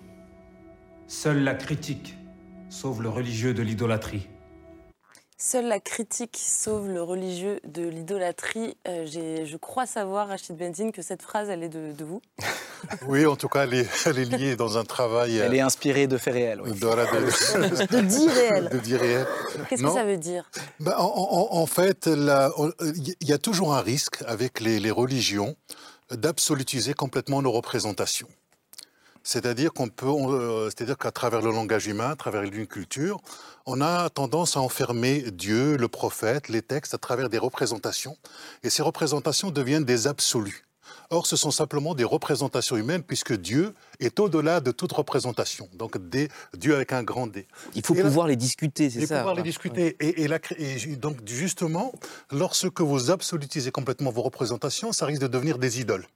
[1.06, 2.16] Seule la critique
[2.70, 4.28] sauve le religieux de l'idolâtrie.
[5.36, 8.76] Seule la critique sauve le religieux de l'idolâtrie.
[8.86, 12.20] Euh, j'ai- je crois savoir, Rachid Benzine, que cette phrase, elle est de, de vous.
[13.06, 15.36] Oui, en tout cas, elle est, elle est liée dans un travail.
[15.36, 16.62] Elle est inspirée de faits réels.
[16.62, 16.70] oui.
[16.72, 18.70] de, voilà, de- De dits réels.
[18.70, 19.26] De dits réels.
[19.68, 20.50] Qu'est-ce que ça veut dire?
[20.80, 25.56] Ben, en, en- en fait, il y a toujours un risque avec les, les religions
[26.10, 28.28] d'absolutiser complètement nos représentations.
[29.22, 33.20] C'est-à-dire qu'on peut, euh, c'est-à-dire qu'à travers le langage humain, à travers une culture,
[33.66, 38.16] on a tendance à enfermer Dieu, le prophète, les textes à travers des représentations,
[38.62, 40.64] et ces représentations deviennent des absolus.
[41.12, 45.68] Or, ce sont simplement des représentations humaines, puisque Dieu est au-delà de toute représentation.
[45.74, 47.46] Donc, des, Dieu avec un grand D.
[47.74, 49.16] Il faut Et là- pouvoir les discuter, c'est et ça.
[49.18, 49.96] pouvoir les discuter.
[50.00, 50.38] Et, et la
[50.98, 51.92] donc, justement,
[52.30, 56.06] lorsque vous absolutisez complètement vos représentations, ça risque de devenir des idoles.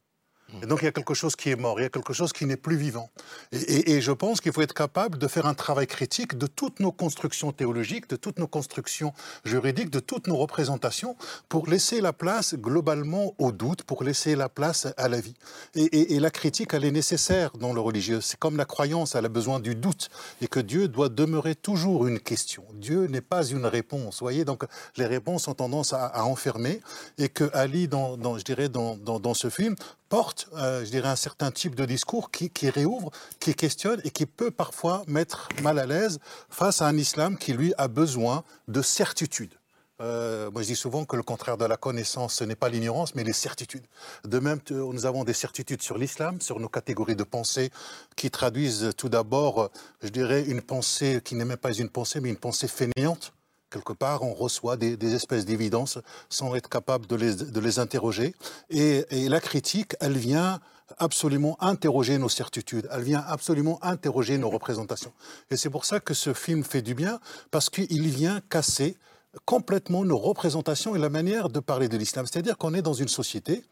[0.63, 2.33] Et donc, il y a quelque chose qui est mort, il y a quelque chose
[2.33, 3.11] qui n'est plus vivant.
[3.53, 6.93] Et, je pense qu'il faut être capable de faire un travail critique de toutes nos
[6.93, 9.13] constructions théologiques, de toutes nos constructions
[9.45, 11.17] juridiques, de toutes nos représentations,
[11.49, 15.35] pour laisser la place globalement au doute, pour laisser la place à la vie.
[15.75, 18.21] Et, la critique, elle est nécessaire dans le religieux.
[18.21, 20.11] C'est comme la croyance, elle a besoin du doute.
[20.41, 22.65] Et que Dieu doit demeurer toujours une question.
[22.75, 24.21] Dieu n'est pas une réponse.
[24.21, 24.65] Vous voyez, donc
[24.97, 26.81] les réponses ont tendance à, enfermer.
[27.19, 29.77] Et que Ali, je dirais, dans ce film,
[30.15, 34.27] porte, euh, je dirais, un certain type de discours qui, réouvre, qui questionne et qui
[34.27, 38.81] peut parfois mettre mal à l'aise face à un islam qui, lui, a besoin de
[38.81, 39.55] certitude.
[40.01, 43.17] Euh, moi, je dis souvent que le contraire de la connaissance, ce n'est pas l'ignorance,
[43.17, 43.87] mais les certitudes.
[44.25, 47.71] De même, tu- nous avons des certitudes sur l'islam, sur nos catégories de pensée,
[48.15, 49.69] qui traduisent tout d'abord, euh,
[50.01, 53.33] je dirais, une pensée qui n'est même pas une pensée, mais une pensée fainéante.
[53.75, 58.37] Quelque part, on reçoit des, espèces d'évidences sans être capable de les, interroger.
[58.71, 60.61] Et la critique, elle vient
[60.99, 65.13] absolument interroger nos certitudes, elle vient absolument interroger nos représentations.
[65.51, 67.19] Et c'est pour ça que ce film fait du bien,
[67.51, 68.97] parce qu'il vient casser
[69.45, 72.27] complètement nos représentations et la manière de parler de l'islam.
[72.27, 73.65] C'est-à-dire qu'on est dans une société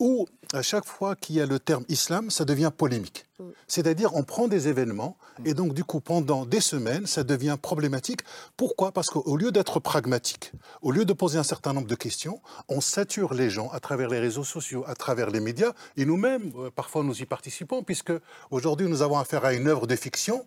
[0.00, 3.26] où, à chaque fois qu'il y a le terme islam, ça devient polémique.
[3.66, 8.20] C'est-à-dire, on prend des événements et donc, du coup, pendant des semaines, ça devient problématique.
[8.56, 8.92] Pourquoi?
[8.92, 12.80] Parce qu'au lieu d'être pragmatique, au lieu de poser un certain nombre de questions, on
[12.80, 16.70] sature les gens à travers les réseaux sociaux, à travers les médias, et nous-mêmes, euh,
[16.74, 18.12] parfois, nous y participons, puisque
[18.50, 20.46] aujourd'hui, nous avons affaire à une œuvre de fiction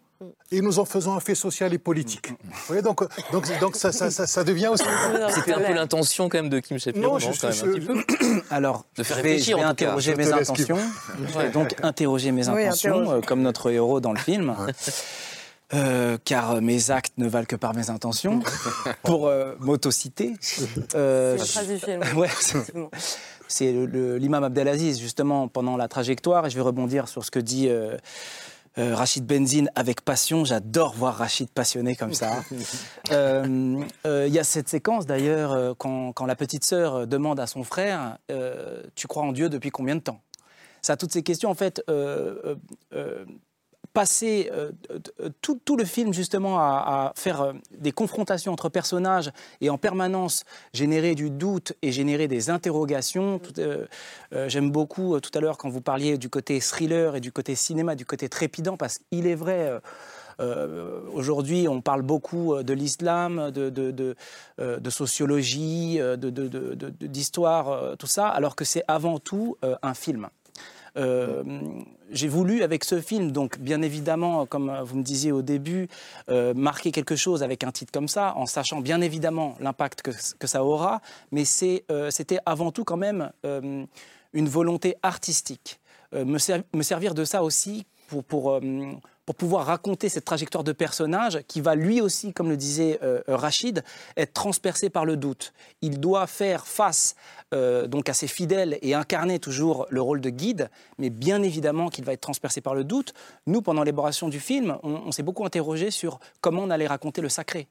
[0.49, 2.29] et nous en faisons un fait social et politique.
[2.29, 4.83] Vous voyez, donc, euh, donc, donc ça, ça, ça, ça devient aussi...
[5.29, 7.73] C'était un peu l'intention quand même de Kim Shapiro, Non, je- quand même, je- un
[7.73, 8.41] petit peu.
[8.49, 10.77] Alors, De faire je vais, réfléchir, je vais interroger Je mes intentions.
[11.27, 14.55] Je vais donc interroger mes Oui, intentions, euh, comme notre héros dans le film.
[15.73, 18.39] Euh, car mes actes ne valent que par mes intentions.
[19.03, 20.33] Pour euh, m'autociter.
[20.95, 21.37] euh,
[23.49, 23.73] C'est.
[23.73, 26.45] Ouais, l'imam Abdelaziz, justement, pendant la trajectoire.
[26.45, 27.97] Et je vais rebondir sur ce que dit euh,
[28.77, 30.45] euh, Rachid Benzine avec passion.
[30.45, 32.43] J'adore voir Rachid passionné comme ça.
[33.11, 37.39] Euh, euh, Il y a cette séquence, d'ailleurs, euh, quand, quand la petite sœur demande
[37.41, 40.21] à son frère euh, Tu crois en Dieu depuis combien de temps?
[40.81, 42.55] Ça, toutes ces questions, en fait, euh, euh,
[42.93, 43.25] euh,
[43.93, 44.71] passer euh,
[45.41, 49.79] tout, tout le film justement à, à faire euh, des confrontations entre personnages et en
[49.79, 53.41] permanence générer du doute et générer des interrogations.
[53.57, 53.87] Euh,
[54.33, 57.55] euh, J'aime beaucoup tout à l'heure quand vous parliez du côté thriller et du côté
[57.55, 59.79] cinéma, du côté trépidant, parce qu'il est vrai.
[60.39, 64.15] euh, Aujourd'hui, on parle beaucoup de l'islam, de, de, de,
[64.59, 65.99] euh, de sociologie,
[67.01, 70.29] d'histoire, tout ça, alors que c'est avant tout euh, un film.
[70.97, 71.43] Euh,
[72.11, 75.87] j'ai voulu avec ce film, donc bien évidemment, comme vous me disiez au début,
[76.29, 80.11] euh, marquer quelque chose avec un titre comme ça, en sachant bien évidemment l'impact que,
[80.39, 81.43] que ça aura, mais
[81.91, 83.85] euh, c'était avant tout quand même euh,
[84.33, 85.79] une volonté artistique.
[86.13, 86.37] Euh, me,
[86.73, 88.61] me servir de ça aussi pour, pour, euh,
[89.27, 93.21] pour pouvoir raconter cette trajectoire de personnage qui va lui aussi, comme le disait euh,
[93.27, 93.83] Rachid,
[94.15, 95.51] être transpercé par le doute.
[95.81, 97.15] Il doit faire face
[97.53, 101.89] euh, donc à ses fidèles et incarner toujours le rôle de guide, mais bien évidemment
[101.89, 103.13] qu'il va être transpercé par le doute.
[103.47, 107.19] Nous, pendant l'élaboration du film, on, on s'est beaucoup interrogé sur comment on allait raconter
[107.19, 107.67] le sacré.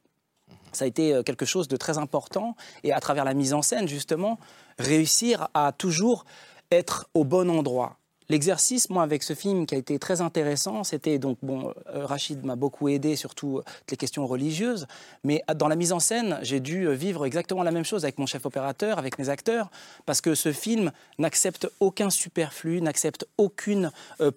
[0.73, 3.63] Ça a été euh, quelque chose de très important et à travers la mise en
[3.63, 4.39] scène, justement,
[4.79, 6.27] réussir à toujours
[6.71, 7.97] être au bon endroit.
[8.29, 12.45] L'exercice, moi, avec ce film qui a été très intéressant, c'était donc, bon, euh, Rachid
[12.45, 14.87] m'a beaucoup aidé, surtout euh, les questions religieuses,
[15.23, 18.05] mais euh, dans la mise en scène, j'ai dû euh, vivre exactement la même chose
[18.05, 19.71] avec mon chef opérateur, avec mes acteurs,
[20.07, 23.91] parce que ce film n'accepte aucun superflu, n'accepte aucune,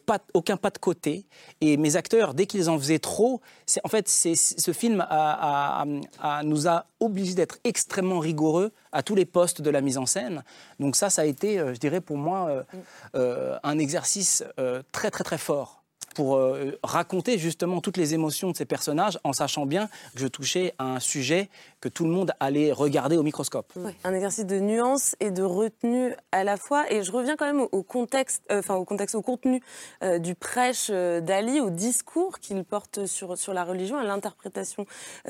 [0.05, 1.25] pas, aucun pas de côté,
[1.61, 3.41] et mes acteurs, dès qu'ils en faisaient trop,
[3.83, 5.85] en fait, ce film a-
[6.43, 10.43] nous a obligés d'être extrêmement rigoureux à tous les postes de la mise en scène.
[10.79, 12.63] Donc ça, ça a été, euh, je dirais, pour moi, euh,
[13.15, 14.43] euh, un exercice
[14.91, 15.78] très, très, très fort
[16.13, 20.27] pour euh, raconter justement toutes les émotions de ces personnages en sachant bien que je
[20.27, 21.49] touchais à un sujet
[21.81, 23.73] que tout le monde allait regarder au microscope.
[24.03, 26.91] Un exercice de nuance et de retenue à la fois.
[26.91, 29.61] Et je reviens quand même au, contexte, euh, enfin au contexte, au contenu
[30.03, 34.85] euh, du prêche d'Ali, au discours qu'il porte sur, sur la religion, à l'interprétation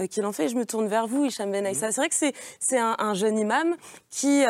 [0.09, 0.45] qu'il en fait.
[0.45, 1.91] Et je me tourne vers vous, Hicham Ben Aïssa.
[1.91, 2.15] C'est vrai que
[2.59, 3.75] c'est, un, un jeune imam
[4.09, 4.43] qui,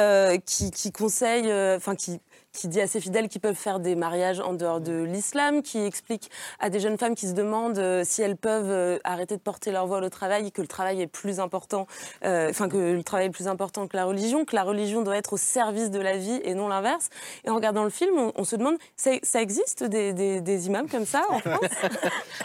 [0.45, 2.19] qui, qui conseille, enfin qui
[2.51, 5.77] qui dit à ses fidèles qu'ils peuvent faire des mariages en dehors de l'islam, qui
[5.79, 9.41] explique à des jeunes femmes qui se demandent euh, si elles peuvent euh, arrêter de
[9.41, 11.85] porter leur voile au travail et que le travail est plus important,
[12.25, 15.15] euh, enfin que le travail est plus important que la religion, que la religion doit
[15.17, 17.09] être au service de la vie et non l'inverse.
[17.45, 20.67] Et en regardant le film, on, on se demande, ça, ça existe des, des, des
[20.67, 21.59] imams comme ça en France?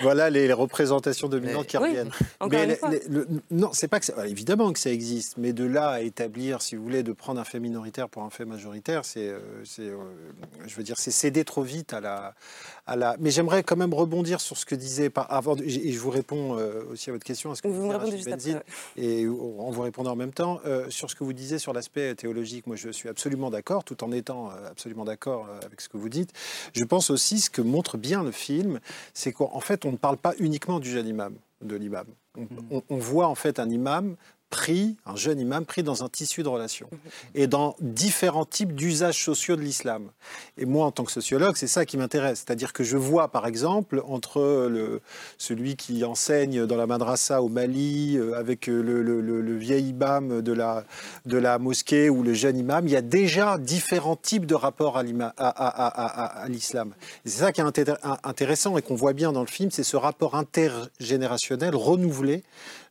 [0.02, 2.10] Voilà les, les représentations dominantes qui reviennent.
[2.66, 5.88] les- les- le- non, c'est pas que ça- évidemment que ça existe, mais de là
[5.88, 9.32] à établir, si vous voulez, de prendre un fait minoritaire pour un fait majoritaire, c'est,
[10.66, 12.34] je veux dire, c'est céder trop vite à la,
[12.86, 13.16] à la.
[13.20, 16.58] Mais j'aimerais quand même rebondir sur ce que disait par avant, et je vous réponds
[16.58, 17.50] euh, aussi à votre question.
[17.50, 20.16] À ce que Vous me disait répondez juste Benzine, après, Et en vous répondant en
[20.16, 22.66] même temps euh, sur ce que vous disiez sur l'aspect théologique.
[22.66, 25.96] Moi, je suis absolument d'accord, tout en étant euh, absolument d'accord euh, avec ce que
[25.96, 26.30] vous dites.
[26.74, 28.80] Je pense aussi ce que montre bien le film,
[29.12, 32.06] c'est qu'en fait, on ne parle pas uniquement du jeune imam, de l'imam.
[32.72, 34.16] On- on voit en fait un imam
[34.54, 36.88] pris, un jeune imam pris dans un tissu de relations
[37.34, 40.10] et dans différents types d'usages sociaux de l'islam.
[40.58, 42.44] Et moi, en tant que sociologue, c'est ça qui m'intéresse.
[42.46, 45.00] C'est-à-dire que je vois, par exemple, entre le,
[45.38, 50.40] celui qui enseigne dans la madrasa au Mali, euh, avec euh, le, le- vieil imam
[50.40, 50.84] de la,
[51.26, 54.96] de la mosquée ou le jeune imam, il y a déjà différents types de rapports
[54.98, 55.02] à
[56.48, 56.94] l'islam.
[57.24, 59.96] C'est ça qui est intér- intéressant et qu'on voit bien dans le film, c'est ce
[59.96, 62.42] rapport intergénérationnel renouvelé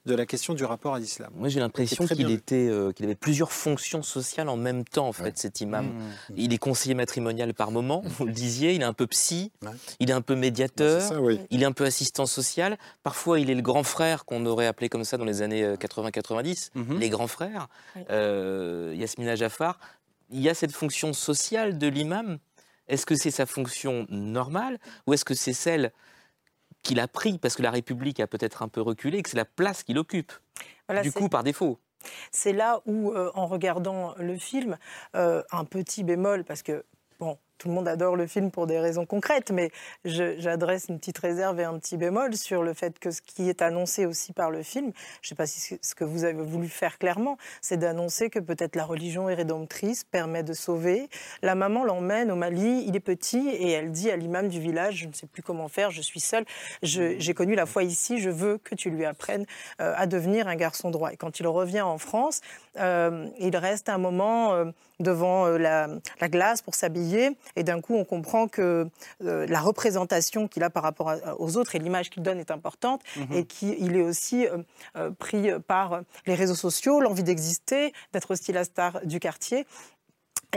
[0.06, 1.32] de la question du rapport à l'islam.
[1.36, 5.14] Moi, j'ai l'impression qu'il était, euh, qu'il avait plusieurs fonctions sociales en même temps, en
[5.14, 5.86] fait, cet imam.
[5.86, 6.34] Mmh.
[6.36, 9.70] Il est conseiller matrimonial par moment, vous le disiez, il est un peu psy, Ouais.
[10.02, 11.40] il est un peu médiateur, C'est ça, oui.
[11.52, 12.78] il est un peu assistant social.
[13.04, 15.78] Parfois, il est le grand frère qu'on aurait appelé comme ça dans les années euh,
[15.78, 17.00] 80-90, Mhm.
[17.00, 17.68] les grands frères.
[17.96, 18.02] Oui.
[18.10, 19.80] Euh, Yasmina Jaffar,
[20.32, 22.40] il y a cette fonction sociale de l'imam.
[22.90, 25.94] Est-ce que c'est sa fonction normale ou est-ce que c'est celle
[26.84, 29.38] qu'il a pris parce que la République a peut-être un peu reculé et que c'est
[29.38, 30.32] la place qu'il occupe
[30.88, 31.80] Voilà, Du coup, par défaut.
[32.32, 34.78] C'est là où, euh, en regardant le film,
[35.16, 36.84] euh, un petit bémol, parce que,
[37.20, 39.72] bon, tout le monde adore le film pour des raisons concrètes, mais
[40.04, 43.62] j'adresse une petite réserve et un petit bémol sur le fait que ce qui est
[43.62, 46.68] annoncé aussi par le film, je ne sais pas si ce que vous avez voulu
[46.68, 51.08] faire clairement, c'est d'annoncer que peut-être la religion est rédemptrice, permet de sauver.
[51.42, 54.96] La maman l'emmène au Mali, il est petit, et elle dit à l'imam du village,
[54.96, 56.44] je ne sais plus comment faire, je suis seule,
[56.82, 59.46] j'ai connu la foi ici, je veux que tu lui apprennes
[59.80, 61.14] euh, à devenir un garçon droit.
[61.14, 62.42] Et quand il revient en France,
[62.78, 64.66] euh, il reste un moment euh,
[65.00, 68.88] devant la glace pour s'habiller, et d'un coup on comprend que
[69.24, 72.52] euh, la représentation qu'il a par rapport à- aux autres et l'image qu'il donne est
[72.52, 73.34] importante, Mhm.
[73.34, 74.58] et qu'il est aussi euh,
[74.96, 79.66] euh, pris par les réseaux sociaux, l'envie d'exister, d'être aussi la star du quartier.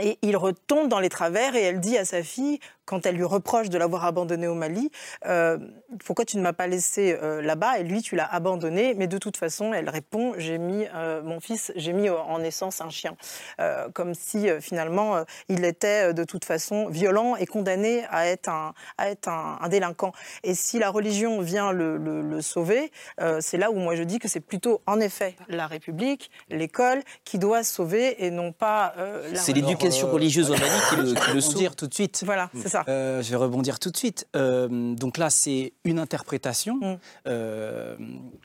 [0.01, 3.25] Et il retombe dans les travers et elle dit à sa fille, quand elle lui
[3.25, 4.91] reproche de l'avoir abandonné au Mali,
[5.25, 5.57] euh,
[6.05, 7.79] pourquoi tu ne m'as pas laissé euh, là-bas?
[7.79, 8.93] Et lui, tu l'as abandonné.
[8.95, 12.79] Mais de toute façon, elle répond, j'ai mis euh, mon fils, j'ai mis en naissance
[12.79, 13.17] un chien,
[13.59, 18.05] Euh, comme si euh, finalement euh, il était euh, de toute façon violent et condamné
[18.09, 20.13] à être un, à être un, un délinquant.
[20.43, 24.03] Et si la religion vient le, le- le sauver, euh, c'est là où moi je
[24.03, 28.93] dis que c'est plutôt en effet la République, l'école qui doit sauver et non pas
[28.97, 29.53] euh, la C'est
[29.87, 31.33] l'éducation religieuse au Mali qui le, qui
[31.65, 32.23] le tout de suite.
[32.25, 32.83] Voilà, c'est ça.
[32.87, 34.27] Euh, je vais rebondir tout de suite.
[34.35, 36.97] Euh, donc là, c'est une interprétation Mm.
[37.27, 37.95] euh,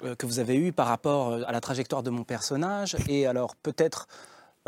[0.05, 2.97] euh, que vous avez eue par rapport à la trajectoire de mon personnage.
[3.09, 4.07] Et alors, peut-être,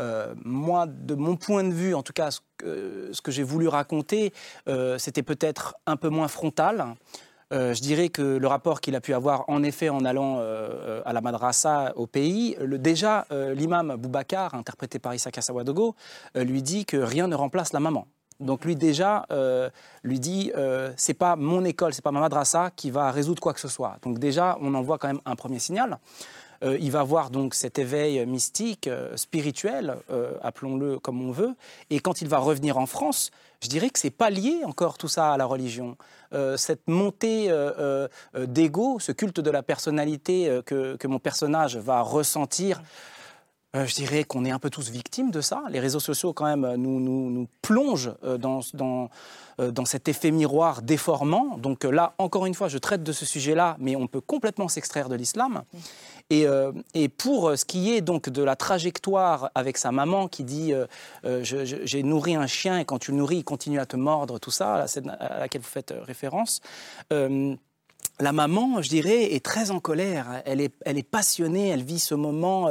[0.01, 4.33] euh, moi, de mon point de vue, en tout cas, ce que, j'ai voulu raconter,
[4.67, 6.95] euh, c'était peut-être un peu moins frontal.
[7.53, 11.01] Euh, je dirais que le rapport qu'il a pu avoir, en effet, en allant euh,
[11.05, 15.95] à la madrasa au pays, déjà, euh, l'imam Boubacar, interprété par Issa Kassawadogo,
[16.35, 18.07] euh, lui dit que rien ne remplace la maman.
[18.41, 19.69] Donc lui déjà euh,
[20.03, 23.53] lui dit euh, c'est pas mon école, c'est pas ma madrasa qui va résoudre quoi
[23.53, 23.97] que ce soit.
[24.01, 25.99] Donc déjà on envoie quand même un premier signal.
[26.63, 31.55] Euh, il va voir donc cet éveil mystique, euh, spirituel, euh, appelons-le comme on veut.
[31.89, 35.07] Et quand il va revenir en France, je dirais que c'est pas lié encore tout
[35.07, 35.97] ça à la religion.
[36.33, 41.77] Euh, cette montée euh, euh, d'ego, ce culte de la personnalité que, que mon personnage
[41.77, 42.81] va ressentir.
[43.73, 45.63] Je dirais qu'on est un peu tous victimes de ça.
[45.69, 49.09] Les réseaux sociaux, quand même, nous, nous, plongent dans, dans,
[49.57, 51.57] dans cet effet miroir déformant.
[51.57, 55.09] Donc là, encore une fois, je traite de ce sujet-là, mais on peut complètement s'extraire
[55.09, 55.63] de l'islam.
[56.31, 60.27] Et, euh, et pour euh, ce qui est donc de la trajectoire avec sa maman
[60.27, 60.87] qui dit euh,
[61.43, 64.49] j'ai nourri un chien et quand tu le nourris, il continue à te mordre, tout
[64.51, 66.61] ça, la scène à laquelle vous faites référence.
[67.11, 70.41] la maman, je dirais, est très en colère.
[70.45, 72.69] Elle est, elle est passionnée, elle vit ce moment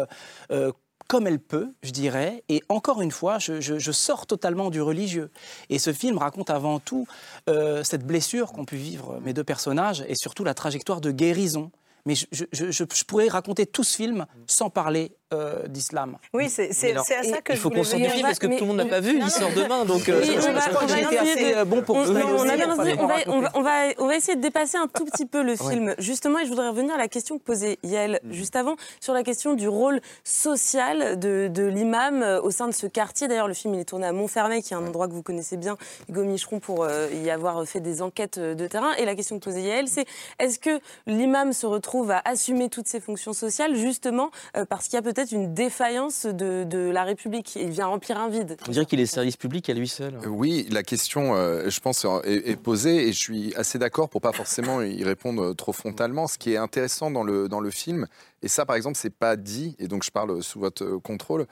[1.06, 2.42] comme elle peut, je dirais.
[2.48, 5.30] Et encore une fois, je, je- je sors totalement du religieux.
[5.68, 7.06] Et ce film raconte avant tout
[7.46, 11.70] cette blessure qu'ont pu vivre mes deux personnages et surtout la trajectoire de guérison.
[12.06, 16.16] Mais je, pourrais raconter tout ce film sans parler euh, d'islam.
[16.32, 18.86] Oui, c'est à ça que il faut qu'on film parce que tout le monde n'a
[18.86, 19.18] pas vu.
[19.20, 20.08] Il sort demain, donc.
[20.08, 22.04] euh, Oui, je- on va- on essayer assez euh, bon pour on-
[23.40, 25.70] non, on va- on essayer de dépasser un tout petit peu le Ouais.
[25.72, 25.94] film.
[25.98, 28.32] Justement, et je voudrais revenir à la question que posait Yael Mm.
[28.32, 32.74] juste avant, sur la question du rôle social de, de l'imam euh, au sein de
[32.74, 33.28] ce quartier.
[33.28, 35.56] D'ailleurs, le film il est tourné à Montfermeil, qui est un endroit que vous connaissez
[35.56, 35.76] bien,
[36.08, 38.92] Hugo Micheron, pour euh, y avoir fait des enquêtes de terrain.
[38.98, 40.04] Et la question que posait Yael, c'est
[40.38, 44.30] est-ce que l'imam se retrouve à assumer toutes ses fonctions sociales, justement
[44.68, 48.28] parce qu'il y a peut-être une défaillance de, de la République Il vient remplir un
[48.28, 48.56] vide.
[48.68, 50.14] On dirait qu'il est service public à lui seul.
[50.16, 54.08] Euh, Oui, la question, euh, je pense, est, est posée et je suis assez d'accord
[54.08, 56.26] pour pas forcément y répondre trop frontalement.
[56.26, 58.06] Ce qui est intéressant dans le, dans le film,
[58.42, 61.46] et ça par exemple, c'est pas dit, et donc je parle sous votre euh, contrôle,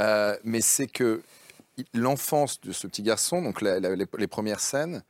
[0.00, 1.20] euh, mais c'est que
[1.94, 5.02] l'enfance de ce petit garçon, donc la- la- les, les premières scènes,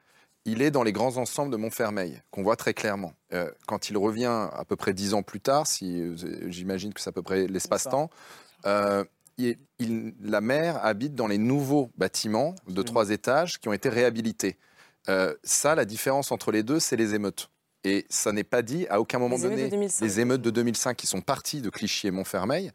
[0.51, 3.13] il est dans les grands ensembles de Montfermeil, qu'on voit très clairement.
[3.33, 6.17] Euh, quand il revient à peu près dix ans plus tard, si euh,
[6.49, 8.11] j'imagine que c'est à peu près l'espace-temps,
[8.67, 9.05] euh,
[9.37, 13.89] il- il- la mère habite dans les nouveaux bâtiments de trois étages qui ont été
[13.89, 14.57] réhabilités.
[15.09, 17.49] Euh, ça, la différence entre les deux, c'est les émeutes.
[17.85, 19.65] Et ça n'est pas dit à aucun moment Les donné.
[19.67, 20.05] de 2005.
[20.05, 22.73] Les émeutes de 2005 qui sont parties de Clichy et Montfermeil.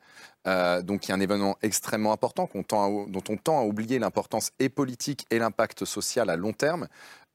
[0.48, 3.60] Euh, donc il y a un événement extrêmement important qu'on tend à- dont on tend
[3.60, 6.88] à oublier l'importance et politique et l'impact social à long terme.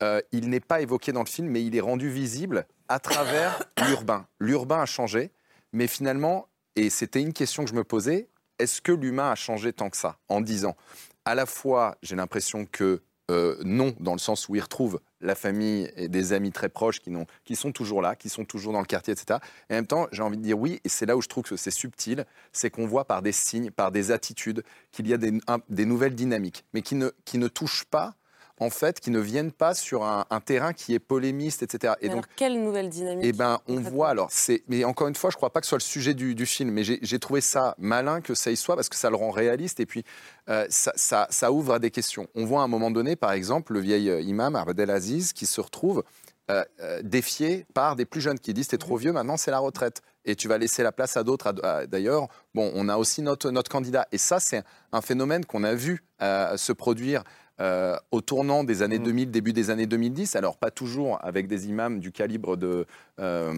[0.02, 3.62] Euh, il n'est pas évoqué dans le film, mais il est rendu visible à travers
[3.88, 4.26] l'urbain.
[4.38, 5.32] L'urbain a changé,
[5.72, 6.46] mais finalement,
[6.76, 8.28] et c'était une question que je me posais,
[8.58, 10.76] est-ce que l'humain a changé tant que ça En disant,
[11.24, 15.34] à la fois, j'ai l'impression que euh, non, dans le sens où il retrouve la
[15.34, 17.00] famille et des amis très proches
[17.44, 19.40] qui, sont toujours là, qui sont toujours dans le quartier, etc.
[19.68, 21.44] Et en même temps, j'ai envie de dire oui, et c'est là où je trouve
[21.44, 25.18] que c'est subtil, c'est qu'on voit par des signes, par des attitudes, qu'il y a
[25.18, 28.14] des, un- des nouvelles dynamiques, mais qui ne, qui ne touchent pas,
[28.60, 31.94] en fait, qui ne viennent pas sur un, un terrain qui est polémiste, etc.
[32.00, 34.28] Et donc, quelle nouvelle dynamique eh ben, on voit alors.
[34.30, 36.46] C'est, mais encore une fois, je crois pas que ce soit le sujet du, du
[36.46, 39.30] film, mais j'ai, trouvé ça malin que ça y soit parce que ça le rend
[39.30, 40.04] réaliste et puis
[40.48, 42.26] euh, ça, ça- ça ouvre à des questions.
[42.34, 45.60] On voit à un moment donné, par exemple, le vieil euh, imam Abdelaziz qui se
[45.60, 46.02] retrouve
[46.50, 49.58] euh, euh, défié par des plus jeunes qui disent t'es trop vieux, maintenant c'est la
[49.58, 51.52] retraite et tu vas laisser la place à d'autres.
[51.86, 55.74] D'ailleurs, bon, on a aussi notre notre candidat et ça c'est un phénomène qu'on a
[55.74, 57.22] vu euh, se produire
[57.60, 60.36] euh, au tournant des années 2000, début des années 2010.
[60.36, 62.86] Alors, pas toujours avec des imams du calibre de,
[63.20, 63.54] euh,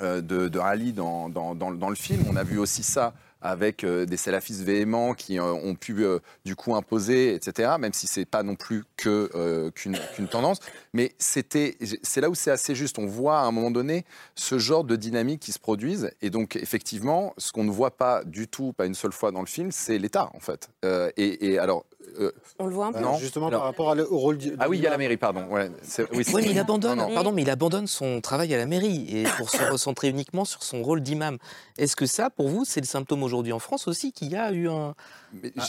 [0.00, 2.24] euh, de, de Ali dans, dans, dans- dans le film.
[2.28, 3.12] On a vu aussi ça
[3.42, 7.72] avec euh, des salafistes véhéments qui euh, ont pu euh, du coup imposer, etc.
[7.78, 9.96] Même si c'est pas non plus que qu'une
[10.30, 10.58] tendance,
[10.92, 12.98] mais c'était c'est là où c'est assez juste.
[12.98, 14.04] On voit à un moment donné
[14.34, 18.24] ce genre de dynamique qui se produisent, et donc effectivement, ce qu'on ne voit pas
[18.24, 20.68] du tout, pas une seule fois dans le film, c'est l'État en fait.
[21.16, 21.86] Et, et alors.
[22.20, 23.00] Euh, On le voit un peu.
[23.00, 23.16] non.
[23.18, 24.54] Justement, Alors- par rapport à le- au rôle du.
[24.58, 25.46] Ah oui, il y a la mairie, pardon.
[25.48, 25.70] Ouais,
[26.12, 27.14] oui, mais il abandonne, Non, non.
[27.14, 30.62] pardon, mais il abandonne son travail à la mairie et pour se recentrer uniquement sur
[30.62, 31.38] son rôle d'imam.
[31.78, 34.52] Est-ce que ça, pour vous, c'est le symptôme aujourd'hui en France aussi qu'il y a
[34.52, 34.94] eu un,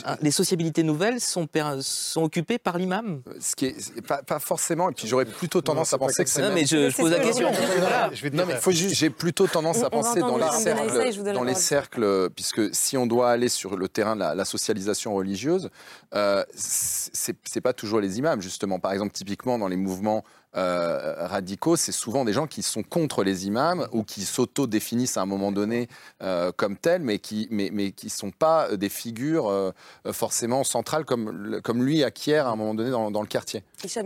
[0.04, 4.38] un- les sociabilités nouvelles sont, per- sont occupées par l'imam Ce qui est pas, pas
[4.38, 6.40] forcément, et puis j'aurais plutôt tendance à penser que c'est.
[6.42, 7.50] Non, même- mais je, je pose la question.
[7.78, 8.10] Voilà.
[8.12, 10.50] Je vais te non, mais faut juste- j'ai plutôt tendance On- à penser dans les
[10.50, 14.44] cercles, dans les cercles, puisque si on doit aller sur le terrain de la, la
[14.44, 15.70] socialisation religieuse,
[16.14, 18.78] euh, c'est pas toujours les imams justement.
[18.78, 20.24] Par exemple, typiquement dans les mouvements
[20.56, 25.22] euh, radicaux, c'est souvent des gens qui sont contre les imams ou qui s'auto-définissent à
[25.22, 25.88] un moment donné
[26.22, 29.72] euh, comme tels, mais qui mais, mais qui sont pas des figures euh,
[30.12, 33.64] forcément centrales comme comme lui acquiert à un moment donné dans, dans le quartier.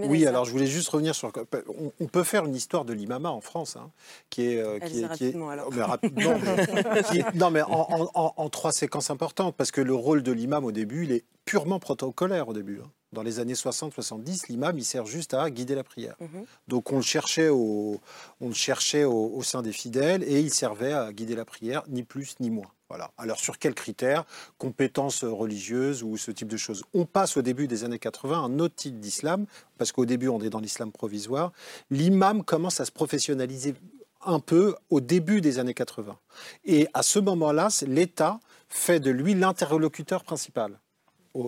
[0.09, 1.33] Oui, alors je voulais juste revenir sur.
[1.69, 3.91] On, on peut faire une histoire de l'imama en France, hein,
[4.31, 4.59] qui est.
[4.63, 5.67] euh, qui est, qui est- rapidement, alors.
[5.69, 9.55] Oh, mais rapidement, mais- qui est- non, mais en, en- en- en trois séquences importantes,
[9.57, 12.81] parce que le rôle de l'imam au début, il est purement protocolaire au début.
[12.85, 12.91] hein.
[13.17, 16.17] Dans les années 60-70, l'imam, il sert juste à guider la prière.
[16.21, 16.45] Mhm.
[16.69, 17.99] Donc on le cherchait, au,
[18.43, 21.83] on le cherchait au, au sein des fidèles et il servait à guider la prière,
[21.89, 22.71] ni plus ni moins.
[22.91, 23.11] Voilà.
[23.17, 24.27] Alors sur quels critères?
[24.59, 28.41] Compétences religieuses ou ce type de choses On passe au début des années 80 à
[28.43, 29.47] un autre type d'islam,
[29.79, 31.53] parce qu'au début on est dans l'islam provisoire.
[31.91, 33.77] L'imam commence à se professionnaliser
[34.27, 36.19] un peu au début des années 80.
[36.67, 40.79] Et à ce moment-là, l'État fait de lui l'interlocuteur principal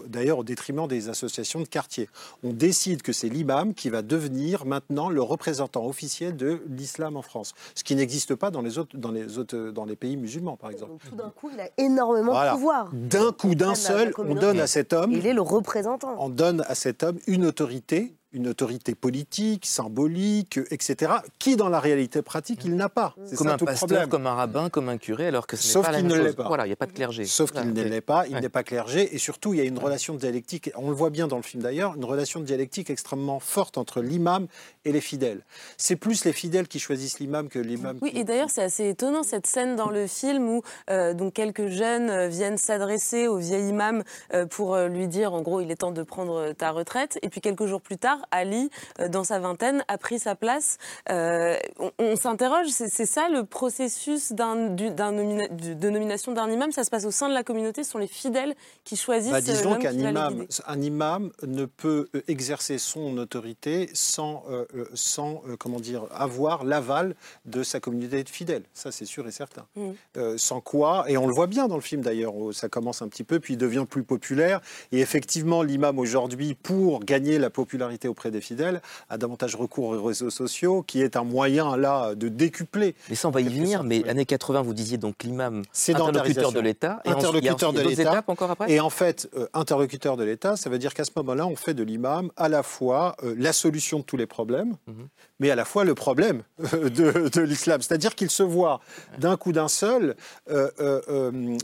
[0.06, 2.08] d'ailleurs au détriment des associations de quartier.
[2.42, 7.22] On décide que c'est l'imam qui va devenir maintenant le représentant officiel de l'islam en
[7.22, 10.56] France, ce qui n'existe pas dans les autres, dans les autres, dans les pays musulmans,
[10.56, 11.04] par exemple.
[11.08, 12.52] Tout d'un coup, il a énormément Voilà.
[12.52, 12.90] de pouvoir.
[12.92, 15.12] D'un coup, d'un seul, on donne à cet homme.
[15.12, 16.14] Il est le représentant.
[16.18, 21.80] On donne à cet homme une autorité, une autorité politique, symbolique, etc., qui dans la
[21.80, 23.14] réalité pratique, il n'a pas.
[23.26, 24.08] C'est Comme ça un tout pasteur, problème.
[24.08, 26.18] comme un rabbin, comme un curé, alors que ce n'est Sauf pas la qu'il même
[26.18, 26.46] ne l'est pas.
[26.48, 27.24] Voilà, il n'y a pas de clergé.
[27.24, 28.40] Sauf qu'il ne l'est pas, il Ouais.
[28.40, 31.26] n'est pas clergé, et surtout il y a une relation dialectique, on le voit bien
[31.28, 34.46] dans le film d'ailleurs, une relation dialectique extrêmement forte entre l'imam
[34.84, 35.44] et les fidèles.
[35.76, 39.22] C'est plus les fidèles qui choisissent l'imam que l'imam Oui, et d'ailleurs, c'est assez étonnant
[39.22, 43.68] cette scène dans le film où euh, donc quelques jeunes euh, viennent s'adresser au vieil
[43.68, 47.18] imam euh, pour lui dire, en gros, il est temps de prendre ta retraite.
[47.22, 48.70] Et puis quelques jours plus tard, Ali,
[49.00, 50.78] euh, dans sa vingtaine, a pris sa place.
[51.10, 56.32] Euh, on on s'interroge, c'est ça le processus d'un- du- d'un nomina- du- de nomination
[56.32, 56.72] d'un imam?
[56.72, 57.84] Ça se passe au sein de la communauté?
[57.84, 58.54] Ce sont les fidèles
[58.84, 63.18] qui choisissent Bah, euh, disons l'homme qu'un imam, un imam ne peut euh, exercer son
[63.18, 67.14] autorité sans, euh, euh, sans euh, comment dire, avoir l'aval
[67.44, 68.64] de sa communauté de fidèles.
[68.72, 69.66] Ça, c'est sûr et certain.
[69.76, 69.90] Mm.
[70.16, 73.02] Euh, sans quoi, et on le voit bien dans le film d'ailleurs, où ça commence
[73.02, 74.60] un petit peu, puis il devient plus populaire.
[74.92, 78.80] Et effectivement, l'imam aujourd'hui, pour gagner la popularité auprès des fidèles,
[79.10, 82.94] a davantage recours aux réseaux sociaux, qui est un moyen là de décupler.
[83.08, 83.82] Mais ça, on va y venir.
[83.84, 85.62] Mais années 80, vous disiez donc l'imam
[85.94, 87.00] interlocuteur de l'État.
[87.04, 88.24] Et interlocuteur ensuite de l'État.
[88.26, 91.46] encore après Et en fait, euh, interlocuteur de l'État, ça veut dire qu'à ce moment-là,
[91.46, 95.06] on fait de l'imam à la fois euh, la solution de tous les problèmes, Mhm.
[95.40, 96.42] mais à la fois le problème
[96.74, 97.80] euh, de, de l'islam.
[97.82, 98.80] C'est-à-dire qu'il se voit
[99.18, 100.14] d'un coup d'un seul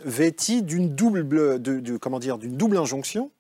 [0.05, 1.29] vêti d'une double,
[1.61, 3.31] de, de- comment dire, d'une double injonction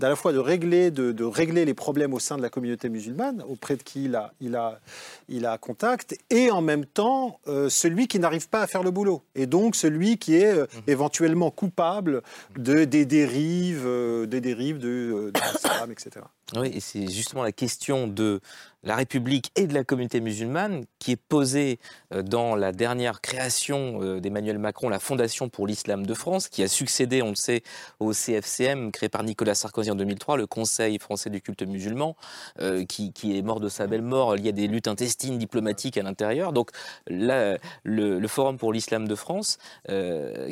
[0.00, 2.88] d'à la fois de régler, de, de régler les problèmes au sein de la communauté
[2.88, 4.80] musulmane, auprès de qui il a, il a,
[5.28, 8.90] il a contact, et en même temps euh, celui qui n'arrive pas à faire le
[8.90, 9.22] boulot.
[9.34, 12.22] Et donc celui qui est euh, éventuellement coupable
[12.56, 16.24] de, des dérives, euh, des dérives de, de l'islam, etc.
[16.56, 18.40] Oui, et c'est justement la question de
[18.82, 21.78] la République et de la communauté musulmane qui est posée
[22.14, 26.62] euh, dans la dernière création euh, d'Emmanuel Macron, la Fondation pour l'islam de France, qui
[26.62, 27.62] a succédé, on le sait,
[27.98, 32.16] au CFCM créé par Nicolas Sarkozy en 2003, le Conseil français du culte musulman,
[32.60, 36.02] euh, qui, est mort de sa belle mort liée à des luttes intestines diplomatiques à
[36.02, 36.52] l'intérieur.
[36.52, 36.70] Donc
[37.06, 39.58] là, le, Forum pour l'islam de France,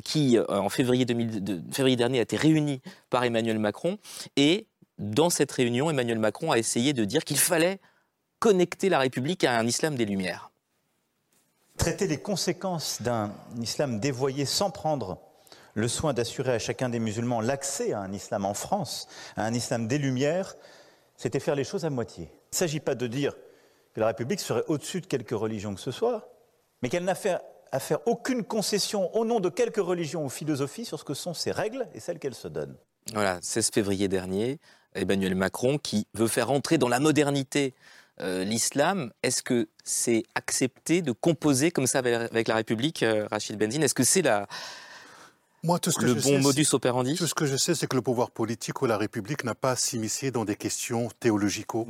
[0.05, 3.99] qui en février, 2000 de- février dernier a été réuni par Emmanuel Macron,
[4.37, 4.67] et
[4.99, 7.79] dans cette réunion, Emmanuel Macron a essayé de dire qu'il fallait
[8.39, 10.51] connecter la République à un islam des Lumières.
[11.77, 15.19] Traiter les conséquences d'un islam dévoyé sans prendre
[15.75, 19.55] le soin d'assurer à chacun des musulmans l'accès à un islam en France, à un
[19.55, 20.57] islam des Lumières,
[21.17, 22.25] c'était faire les choses à moitié.
[22.25, 23.35] Il ne s'agit pas de dire
[23.95, 26.33] que la République serait au-dessus de quelque religion que ce soit,
[26.83, 27.39] mais qu'elle n'a fait
[27.71, 31.35] à faire aucune concession au nom de quelque religion ou philosophie sur ce que sont
[31.35, 32.75] ses règles et celles qu'elle se donne.
[33.13, 34.59] Voilà, 16 février dernier,
[34.95, 37.75] Emmanuel Macron qui veut faire entrer dans la modernité
[38.21, 39.11] euh, l'islam.
[39.23, 43.83] Est-ce que c'est accepté de composer comme ça avec, la République, euh, Rachid Benzine?
[43.83, 44.47] Est-ce que c'est la,
[45.63, 47.15] Moi, tout ce que le je bon sais, modus operandi?
[47.15, 49.73] Tout ce que je sais, c'est que le pouvoir politique ou la République n'a pas
[49.73, 51.87] à s'immiscer dans des questions théologico,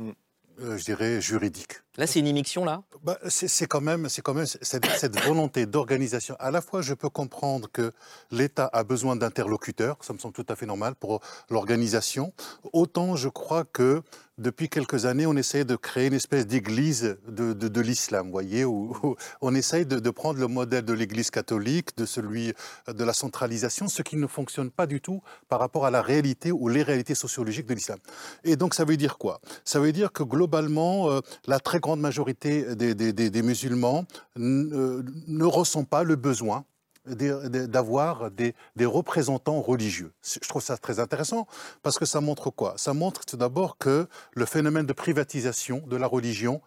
[0.61, 1.81] euh, je dirais, juridiques.
[1.99, 2.81] Là, c'est une immixtion, là?
[3.03, 6.33] Bah, c'est quand même, quand même cette, cette volonté d'organisation.
[6.39, 7.91] À la fois, je peux comprendre que
[8.31, 11.19] l'État a besoin d'interlocuteurs, ça me semble tout à fait normal pour
[11.49, 12.31] l'organisation.
[12.71, 14.01] Autant, je crois que
[14.39, 18.63] depuis quelques années, on essaie de créer une espèce d'église de, de, l'islam, vous voyez,
[18.63, 18.95] où,
[19.41, 22.53] on essaye de, de prendre le modèle de l'Église catholique, de celui
[22.87, 26.53] de la centralisation, ce qui ne fonctionne pas du tout par rapport à la réalité
[26.53, 27.99] ou les réalités sociologiques de l'islam.
[28.45, 29.41] Et donc, ça veut dire quoi?
[29.65, 34.05] Ça veut dire que globalement, euh, la très grande majorité des, musulmans
[34.37, 36.63] euh, ne ressent pas le besoin
[37.07, 40.11] d'avoir des, des représentants religieux.
[40.23, 41.47] Je trouve ça très intéressant
[41.81, 42.75] parce que ça montre quoi?
[42.77, 46.61] Ça montre tout d'abord que le phénomène de privatisation de la religion,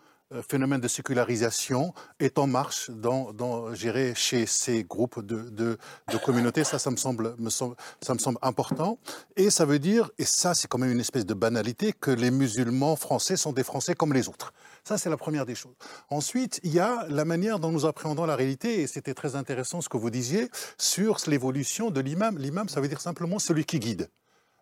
[0.48, 3.32] phénomène de sécularisation, est en marche dans,
[3.72, 5.78] dirais, chez ces groupes de, de,
[6.10, 6.64] de communautés.
[6.64, 8.98] Ça, ça me, semble, me semble, ça me semble important.
[9.36, 12.30] Et ça veut dire, et ça c'est quand même une espèce de banalité, que les
[12.30, 14.52] musulmans français sont des Français comme les autres.
[14.84, 15.74] Ça, c'est la première des choses.
[16.10, 19.80] Ensuite, il y a la manière dont nous appréhendons la réalité, et c'était très intéressant
[19.80, 22.38] ce que vous disiez, sur l'évolution de l'imam.
[22.38, 24.08] L'imam, ça veut dire simplement celui qui guide.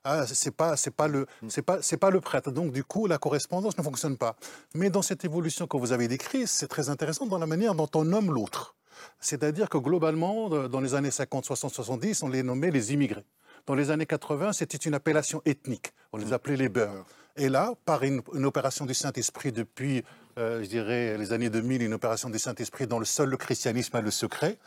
[0.04, 2.50] Ah, c'est pas, c'est pas le, c'est pas, c'est pas le prêtre.
[2.50, 4.36] Donc du coup, la correspondance ne fonctionne pas.
[4.74, 7.88] Mais dans cette évolution que vous avez décrite, c'est très intéressant dans la manière dont
[7.94, 8.74] on nomme l'autre.
[9.20, 13.24] C'est-à-dire que globalement, dans les années 50, 60, 70, on les nommait les immigrés.
[13.66, 15.92] Dans les années 80, c'était une appellation ethnique.
[16.12, 17.04] On les appelait les beurs.
[17.36, 20.02] Et là, par une, opération du Saint-Esprit depuis,
[20.38, 23.96] euh, je dirais, les années 2000, une opération du Saint-Esprit dans le seul le christianisme
[23.96, 24.58] a le secret,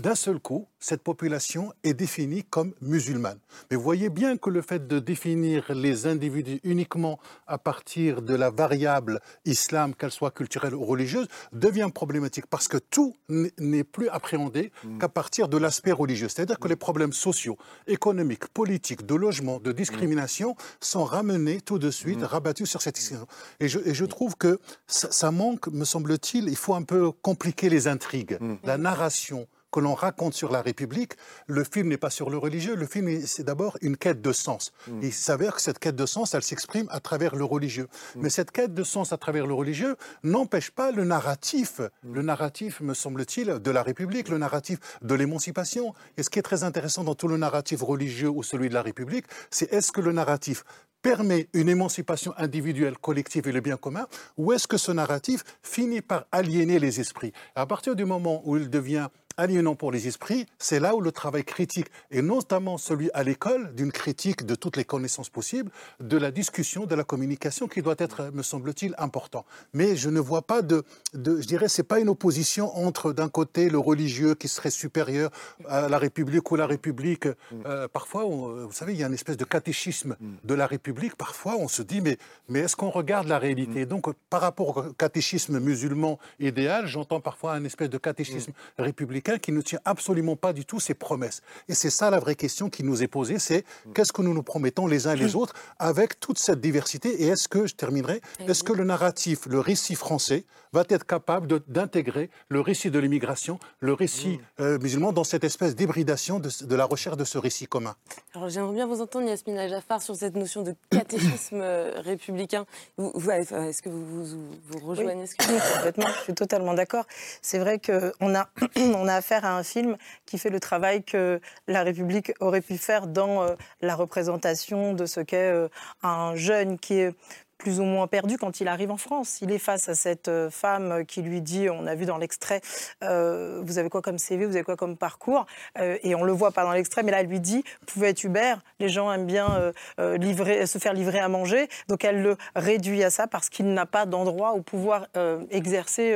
[0.00, 3.38] d'un seul coup, cette population est définie comme musulmane.
[3.70, 8.34] Mais vous voyez bien que le fait de définir les individus uniquement à partir de
[8.34, 14.08] la variable islam, qu'elle soit culturelle ou religieuse, devient problématique parce que tout n'est plus
[14.08, 16.28] appréhendé qu'à partir de l'aspect religieux.
[16.28, 21.90] C'est-à-dire que les problèmes sociaux, économiques, politiques, de logement, de discrimination sont ramenés tout de
[21.90, 23.26] suite, rabattus sur cette discussion.
[23.60, 27.12] Et je, et je trouve que ça, ça manque, me semble-t-il, il faut un peu
[27.12, 28.38] compliquer les intrigues.
[28.64, 31.12] La narration que l'on raconte sur la République,
[31.46, 34.32] le film n'est pas sur le religieux, le film est- c'est d'abord une quête de
[34.32, 34.72] sens.
[35.02, 37.88] Et il s'avère que cette quête de sens, elle s'exprime à travers le religieux.
[38.16, 42.80] Mais cette quête de sens à travers le religieux n'empêche pas le narratif, le narratif,
[42.80, 45.94] me semble-t-il, de la République, le narratif de l'émancipation.
[46.16, 48.82] Et ce qui est très intéressant dans tout le narratif religieux ou celui de la
[48.82, 50.64] République, c'est est-ce que le narratif
[51.02, 54.06] permet une émancipation individuelle, collective et le bien commun,
[54.36, 57.32] ou est-ce que ce narratif finit par aliéner les esprits?
[57.54, 61.12] À partir du moment où il devient aliénant pour les esprits, c'est là où le
[61.12, 65.70] travail critique, et notamment celui à l'école, d'une critique de toutes les connaissances possibles,
[66.00, 69.44] de la discussion, de la communication, qui doit être, me semble-t-il, important.
[69.72, 73.28] Mais je ne vois pas de, de je dirais, c'est pas une opposition entre, d'un
[73.28, 75.30] côté, le religieux qui serait supérieur
[75.68, 77.26] à la République ou la République.
[77.66, 81.16] Euh, parfois, on- vous savez, il y a une espèce de catéchisme de la République.
[81.16, 82.18] Parfois, on se dit, mais,
[82.48, 83.86] mais est-ce qu'on regarde la réalité?
[83.86, 89.52] Donc, par rapport au catéchisme musulman idéal, j'entends parfois un espèce de catéchisme républicain qui
[89.52, 91.42] ne tient absolument pas du tout ses promesses.
[91.68, 93.64] Et c'est ça la vraie question qui nous est posée, c'est
[93.94, 97.28] qu'est-ce que nous nous promettons les uns et les autres avec toute cette diversité Et
[97.28, 102.30] est-ce que, je terminerai, est-ce que le narratif, le récit français va être capable d'intégrer
[102.48, 106.84] le récit de l'immigration, le récit euh, musulman dans cette espèce d'hybridation de, de la
[106.84, 107.96] recherche de ce récit commun?
[108.34, 112.66] Alors j'aimerais bien vous entendre, Yasmina Jaffar, sur cette notion de catéchisme euh, républicain.
[112.96, 116.34] Vous- vous- enfin, Est-ce que vous, vous, vous rejoignez ce que Oui, complètement, je suis
[116.34, 117.04] totalement d'accord.
[117.42, 119.96] C'est vrai qu'on a, on a affaire à un film
[120.26, 125.06] qui fait le travail que la République aurait pu faire dans euh, la représentation de
[125.06, 125.68] ce qu'est euh,
[126.02, 127.14] un jeune qui est
[127.60, 129.38] plus ou moins perdu quand il arrive en France.
[129.42, 132.60] Il est face à cette euh, femme qui lui dit, on a vu dans l'extrait,
[133.04, 135.44] euh, vous avez quoi comme CV, vous avez quoi comme parcours,
[135.78, 138.08] Euh, et on le voit pas dans l'extrait, mais là elle lui dit, vous pouvez
[138.08, 142.22] être Uber, les gens aiment bien euh, livrer, se faire livrer à manger, donc elle
[142.22, 145.06] le réduit à ça parce qu'il n'a pas d'endroit où pouvoir
[145.50, 146.14] exercer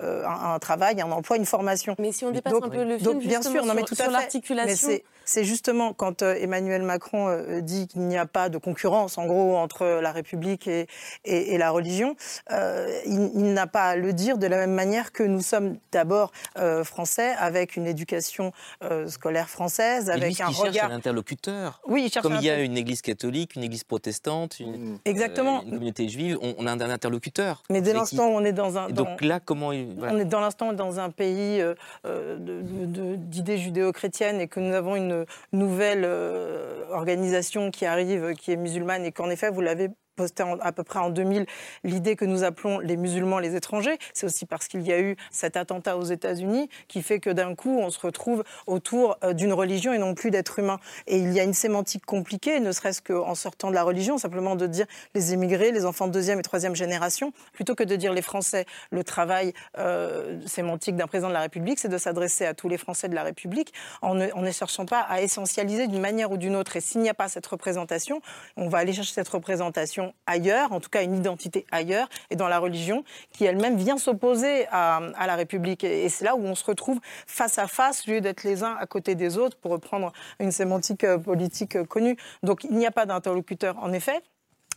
[0.00, 1.94] un, un travail, un emploi, une formation.
[1.98, 3.94] Mais si on dépasse un peu le film, bien justement, sûr, non mais sur- tout
[3.96, 4.12] sur à fait.
[4.12, 4.88] l'articulation.
[5.24, 9.84] C'est- justement quand Emmanuel Macron dit qu'il n'y a pas de concurrence, en gros, entre
[10.00, 10.77] la République et,
[11.24, 12.14] et- et la religion,
[12.52, 15.78] euh, il, il n'a pas à le dire de la même manière que nous sommes
[15.92, 18.52] d'abord euh, français, avec une éducation
[18.84, 20.88] euh, scolaire française, Et lui, avec ce un cherche, c'est regard.
[20.88, 21.80] l'interlocuteur.
[21.86, 24.98] Oui, il cherche Comme un il y a une église catholique, une église protestante, une,
[25.04, 25.58] Exactement.
[25.58, 27.62] euh, une communauté juive, on, on a un interlocuteur.
[27.70, 28.88] Mais dès qui- l'instant où on est dans un.
[28.90, 29.94] Dans- donc là, comment il.
[29.96, 30.14] voilà.
[30.14, 31.62] On est dans l'instant dans un pays
[32.04, 39.04] d'idées judéo-chrétiennes et que nous avons une nouvelle euh, organisation qui arrive, qui est musulmane,
[39.04, 39.88] et qu'en effet, vous l'avez
[40.18, 41.46] posté à peu près en 2000,
[41.84, 43.98] l'idée que nous appelons les musulmans les étrangers.
[44.12, 47.54] C'est aussi parce qu'il y a eu cet attentat aux États-Unis qui fait que d'un
[47.54, 50.80] coup, on se retrouve autour euh, d'une religion et non plus d'êtres humains.
[51.06, 54.56] Et il y a une sémantique compliquée, ne serait-ce qu'en sortant de la religion, simplement
[54.56, 58.12] de dire les immigrés, les enfants de deuxième et troisième génération, plutôt que de dire
[58.12, 58.66] les Français.
[58.90, 62.78] Le travail euh, sémantique d'un président de la République, c'est de s'adresser à tous les
[62.78, 66.76] Français de la République en ne cherchant pas à essentialiser d'une manière ou d'une autre.
[66.76, 68.20] Et s'il n'y a pas cette représentation,
[68.56, 72.48] on va aller chercher cette représentation ailleurs, en tout cas une identité ailleurs, et dans
[72.48, 75.84] la religion, qui elle-même vient s'opposer à, la République.
[75.84, 78.62] Et, et c'est là où on se retrouve face à face, au lieu d'être les
[78.62, 82.16] uns à côté des autres, pour reprendre une sémantique euh, politique euh, connue.
[82.42, 84.22] Donc il n'y a pas d'interlocuteur, en effet.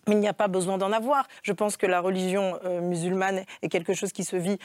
[0.07, 1.27] Mais il n'y a pas besoin d'en avoir.
[1.43, 4.57] Je pense que la religion euh, musulmane est quelque chose qui se vit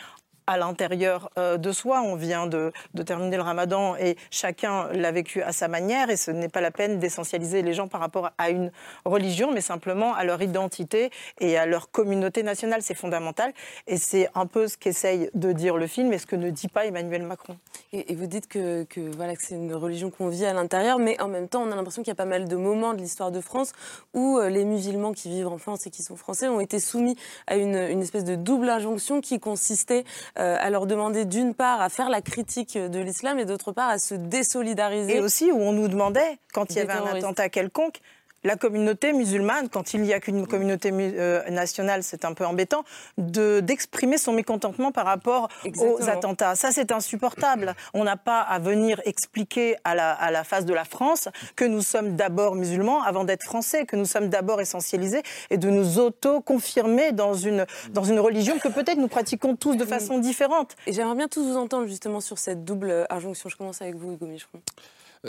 [0.46, 2.02] à l'intérieur euh, de soi.
[2.02, 2.72] On vient de,
[3.04, 6.70] terminer le ramadan et chacun l'a vécu à sa manière et ce n'est pas la
[6.70, 8.70] peine d'essentialiser les gens par rapport à une
[9.04, 12.82] religion, mais simplement à leur identité et à leur communauté nationale.
[12.82, 13.52] C'est fondamental
[13.86, 16.68] et c'est un peu ce qu'essaye de dire le film et ce que ne dit
[16.68, 17.56] pas Emmanuel Macron.
[17.92, 18.86] Et, vous dites que,
[19.16, 22.02] voilà, c'est une religion qu'on vit à l'intérieur, mais en même temps, on a l'impression
[22.02, 23.72] qu'il y a pas mal de moments de l'histoire de France
[24.14, 27.16] où euh, les musulmans qui vivent en France et qui sont français ont été soumis
[27.46, 30.04] à une, une espèce de double injonction qui consistait
[30.38, 33.88] euh, à leur demander d'une part à faire la critique de l'islam et d'autre part
[33.88, 35.16] à se désolidariser.
[35.16, 38.00] Et aussi où on nous demandait, quand il y avait un attentat quelconque,
[38.44, 42.84] la communauté musulmane, quand il n'y a qu'une communauté euh, nationale, c'est un peu embêtant,
[43.18, 46.54] d'exprimer son mécontentement par rapport aux attentats.
[46.54, 47.74] Ça, c'est insupportable.
[47.94, 51.64] On n'a pas à venir expliquer à la, à la face de la France que
[51.64, 55.98] nous sommes d'abord musulmans avant d'être français, que nous sommes d'abord essentialisés et de nous
[55.98, 60.76] auto-confirmer dans une, dans une religion que peut-être nous pratiquons tous de façon différente.
[60.86, 63.48] Et j'aimerais bien tous vous entendre justement sur cette double injonction.
[63.48, 64.60] Je commence avec vous, Hugo Micheron.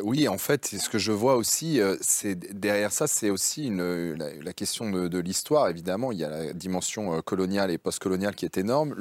[0.04, 4.14] Oui, en fait, ce que je vois aussi, euh, c'est derrière ça, c'est aussi une,
[4.14, 5.70] la, question de, l'histoire.
[5.70, 8.95] Évidemment, il y a la dimension euh, coloniale et postcoloniale qui est énorme,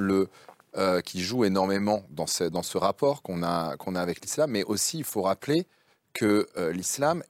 [0.77, 4.51] euh, qui joue énormément dans ce, rapport qu'on a, avec l'islam.
[4.51, 5.67] Mais aussi, il faut rappeler
[6.13, 7.23] que l'islam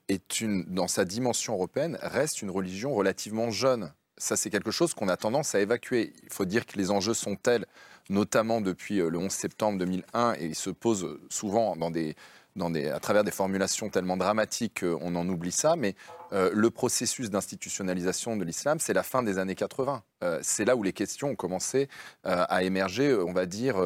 [0.68, 3.92] dans sa dimension européenne, reste une religion relativement jeune.
[4.16, 6.12] Ça, c'est quelque chose qu'on a tendance à évacuer.
[6.22, 7.66] Il faut dire que les enjeux sont tels,
[8.10, 12.14] notamment depuis le 11 septembre 2001, et ils se posent souvent dans des
[12.60, 15.94] à travers des formulations tellement dramatiques qu'on en oublie ça, mais
[16.32, 20.02] euh, le processus d'institutionnalisation de l'islam, c'est la fin des années 80.
[20.24, 21.88] Euh, c'est là où les questions ont commencé
[22.26, 23.76] euh, à émerger, on va dire,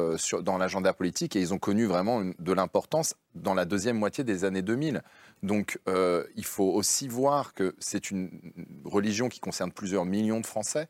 [0.41, 4.43] dans l'agenda politique, et ils ont connu vraiment de l'importance dans la deuxième moitié des
[4.43, 5.01] années 2000.
[5.43, 5.79] Donc
[6.35, 8.29] il faut aussi voir que c'est une
[8.85, 10.87] religion qui concerne plusieurs millions de Français.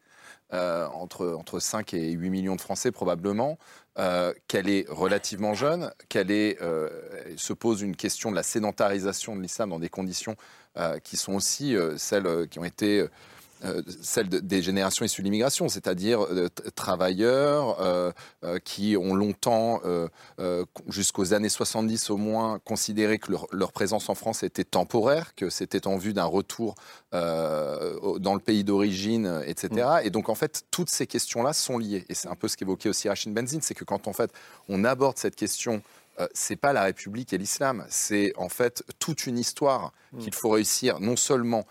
[0.51, 3.57] entre, entre 5 et 8 millions de Français probablement,
[3.99, 6.89] euh, qu'elle est relativement jeune, qu'elle euh,
[7.35, 10.37] se pose une question de la sédentarisation de l'islam dans des conditions
[10.77, 13.05] euh, qui sont aussi celles qui ont été
[13.63, 18.11] euh, celle des générations issues de l'immigration, c'est-à-dire euh, travailleurs euh,
[18.63, 19.81] qui ont longtemps,
[20.87, 25.87] jusqu'aux années 70 au moins, considéré que leur, présence en France était temporaire, que c'était
[25.87, 26.75] en vue d'un retour
[27.11, 29.69] dans le pays d'origine, etc.
[29.71, 30.05] Mm.
[30.05, 32.05] Et donc en fait, toutes ces questions-là sont liées.
[32.09, 34.31] Et c'est un peu ce qu'évoquait aussi Rachid Benzine, c'est que quand en fait
[34.69, 35.81] on aborde cette question
[36.33, 40.19] c'est pas la République et l'islam, c'est en fait toute une histoire mm.
[40.19, 41.65] qu'il faut réussir non seulement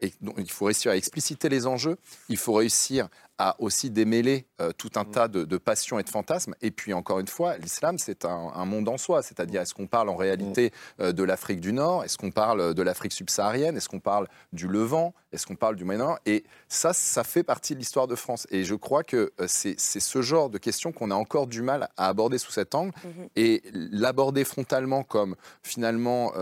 [0.00, 1.96] il faut réussir à expliciter les enjeux,
[2.28, 3.08] il faut réussir
[3.40, 5.10] à aussi démêler euh, tout un mm.
[5.10, 6.54] tas de, passions et de fantasmes.
[6.60, 9.22] Et puis, encore une fois, l'islam, c'est un, monde en soi.
[9.22, 10.66] C'est-à-dire, est-ce qu'on parle en réalité
[10.98, 11.02] mm.
[11.02, 12.04] euh, de l'Afrique du Nord?
[12.04, 13.78] Est-ce qu'on parle de l'Afrique subsaharienne?
[13.78, 15.14] Est-ce qu'on parle du Levant?
[15.32, 16.18] Est-ce qu'on parle du Moyen-Orient?
[16.26, 18.46] Et ça, ça fait partie de l'histoire de France.
[18.50, 21.88] Et je crois que euh, c'est ce genre de questions qu'on a encore du mal
[21.96, 22.92] à aborder sous cet angle.
[22.92, 23.28] Mm-hmm.
[23.36, 26.34] Et l'aborder frontalement comme, finalement,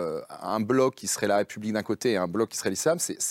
[0.43, 3.28] un bloc qui serait la République d'un côté et un bloc qui serait l'islam, c'est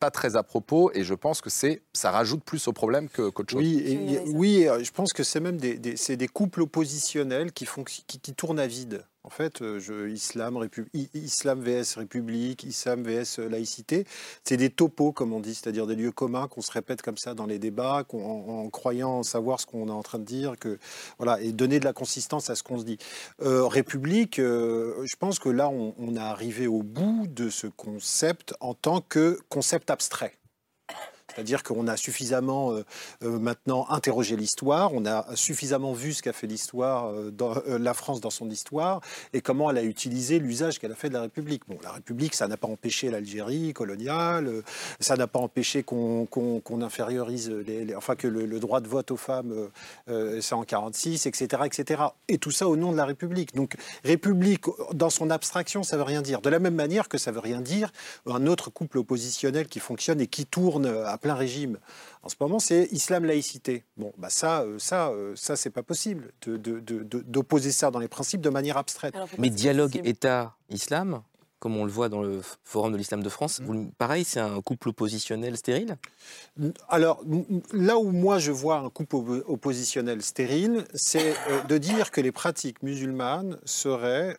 [0.00, 3.50] pas très à propos et je pense que c'est ça rajoute plus au problème qu'autre
[3.50, 3.60] chose.
[3.60, 8.04] Oui, oui, je pense que c'est même des, des, des couples oppositionnels qui, font, qui,
[8.04, 9.04] qui tournent à vide.
[9.26, 14.04] En fait, euh, islam, vs République, islam vs euh, laïcité,
[14.44, 17.32] c'est des topos, comme on dit, c'est-à-dire des lieux communs qu'on se répète comme ça
[17.32, 20.78] dans les débats, en, croyant savoir ce qu'on est en train de dire, que,
[21.16, 22.98] voilà, et donner de la consistance à ce qu'on se dit.
[23.40, 28.54] Euh, République, je pense que là, on, on est arrivé au bout de ce concept
[28.60, 30.36] en tant que concept abstrait.
[31.34, 32.84] C'est-à-dire qu'on a suffisamment euh,
[33.22, 38.20] euh, maintenant interrogé l'histoire, on a suffisamment vu ce qu'a fait l'histoire, euh, la France
[38.20, 39.00] dans son histoire,
[39.32, 41.62] et comment elle a utilisé l'usage qu'elle a fait de la République.
[41.68, 44.62] Bon, la République, ça n'a pas empêché l'Algérie coloniale,
[45.00, 46.28] ça n'a pas empêché qu'on
[46.82, 47.52] infériorise,
[47.96, 49.68] enfin que le, droit de vote aux femmes,
[50.06, 52.02] c'est en 46, etc., etc.
[52.28, 53.54] Et tout ça au nom de la République.
[53.54, 53.74] Donc
[54.04, 56.40] République, dans son abstraction, ça veut rien dire.
[56.40, 57.90] De la même manière que ça veut rien dire
[58.26, 61.78] un autre couple oppositionnel qui fonctionne et qui tourne à plein régime
[62.22, 63.84] en ce moment, c'est islam-laïcité.
[63.98, 68.40] Bon, bah ça, euh, ça, euh, ça, c'est pas possible d'opposer ça dans les principes
[68.40, 69.14] de manière abstraite.
[69.38, 71.22] Mais dialogue État-islam,
[71.64, 73.60] comme on le voit dans le Forum de l'Islam de France.
[73.60, 73.86] Mm.
[73.96, 75.96] Pareil, c'est un couple oppositionnel stérile?
[76.90, 77.22] Alors,
[77.72, 82.32] là où moi je vois un couple oppositionnel stérile, c'est euh, de dire que les
[82.32, 84.36] pratiques musulmanes seraient,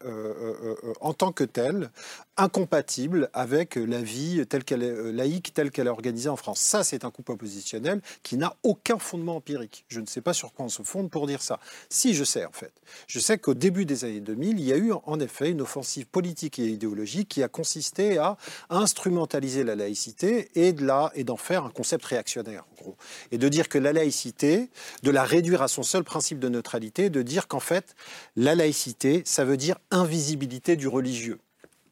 [1.01, 1.89] en tant que telles,
[2.37, 6.59] incompatible avec la vie telle qu'elle est euh, laïque, telle qu'elle est organisée en France.
[6.59, 9.85] Ça, c'est un coup oppositionnel qui n'a aucun fondement empirique.
[9.87, 11.59] Je ne sais pas sur quoi on se fonde pour dire ça.
[11.89, 12.73] Si, je sais en fait.
[13.07, 16.05] Je sais qu'au début des années 2000, il y a eu en effet une offensive
[16.05, 18.35] politique et idéologique qui a consisté à
[18.69, 22.97] instrumentaliser la laïcité et d'en faire un concept réactionnaire, en gros.
[23.31, 24.69] Et de dire que la laïcité,
[25.03, 27.95] de la réduire à son seul principe de neutralité, de dire qu'en fait,
[28.35, 31.39] la laïcité, ça veut dire invisibilité du religieux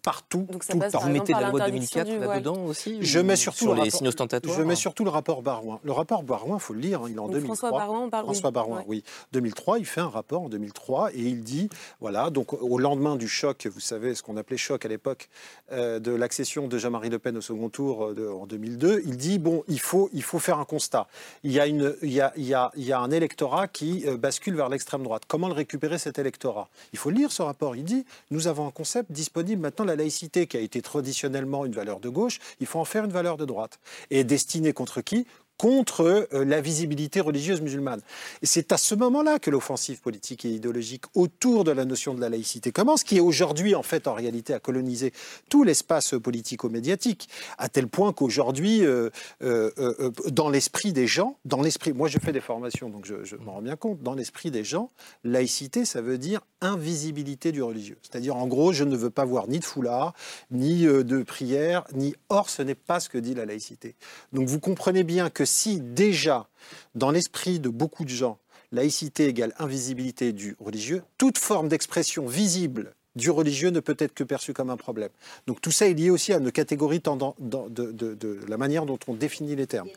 [0.04, 1.00] partout, Donc tout le temps.
[1.00, 4.56] Vous mettez la loi 2004 là-dedans aussi Je mets surtout sur le les signes ostentatoires
[4.56, 5.80] Je mets surtout le rapport Barouin.
[5.84, 7.56] Le rapport Barouin, il faut le lire, hein, il est en 2003.
[7.56, 9.04] François Barouin, parle, François Barouin, oui.
[9.32, 11.70] 2003, il fait un rapport en 2003 et il dit,
[12.02, 15.30] voilà, donc au lendemain du choc, vous savez, ce qu'on appelait choc à l'époque,
[15.72, 19.18] euh, de l'accession de Jean-Marie Le Pen au second tour euh, de, en 2002, il
[19.18, 21.08] dit, bon, il faut, il faut faire un constat.
[21.44, 23.68] Il y a, une, il y a, il y a, il y a un électorat
[23.68, 25.24] qui euh, bascule vers l'extrême droite.
[25.28, 26.70] Comment le récupérer cet électorat?
[26.92, 27.76] Il faut lire ce rapport.
[27.76, 31.74] Il dit, nous avons un concept disponible maintenant, la laïcité, qui a été traditionnellement une
[31.74, 33.80] valeur de gauche, il faut en faire une valeur de droite.
[34.10, 35.28] Et destinée contre qui?
[35.58, 38.02] Contre euh, la visibilité religieuse musulmane.
[38.42, 42.22] Et c'est à ce moment-là que l'offensive politique et idéologique autour de la notion de
[42.22, 45.14] la laïcité commence, qui est aujourd'hui, en fait, en réalité, à coloniser
[45.50, 49.10] tout l'espace politico-médiatique, à tel point qu'aujourd'hui, euh,
[49.42, 53.24] euh, euh, dans l'esprit des gens, dans l'esprit, moi je fais des formations, donc je,
[53.24, 54.92] je m'en rends bien compte, dans l'esprit des gens,
[55.24, 57.98] laïcité, ça veut dire invisibilité du religieux.
[58.02, 60.14] C'est-à-dire, en gros, je ne veux pas voir ni de foulard,
[60.50, 62.16] ni euh, de prière, ni...
[62.30, 63.96] Or, ce n'est pas ce que dit la laïcité.
[64.32, 66.48] Donc vous comprenez bien que si déjà,
[66.96, 68.38] dans l'esprit de beaucoup de gens,
[68.72, 74.24] laïcité égale invisibilité du religieux, toute forme d'expression visible du religieux ne peut être que
[74.24, 75.12] perçue comme un problème.
[75.46, 78.58] Donc tout ça est lié aussi à une catégorie tendant, dans- de, de- de la
[78.58, 79.88] manière dont on définit les termes.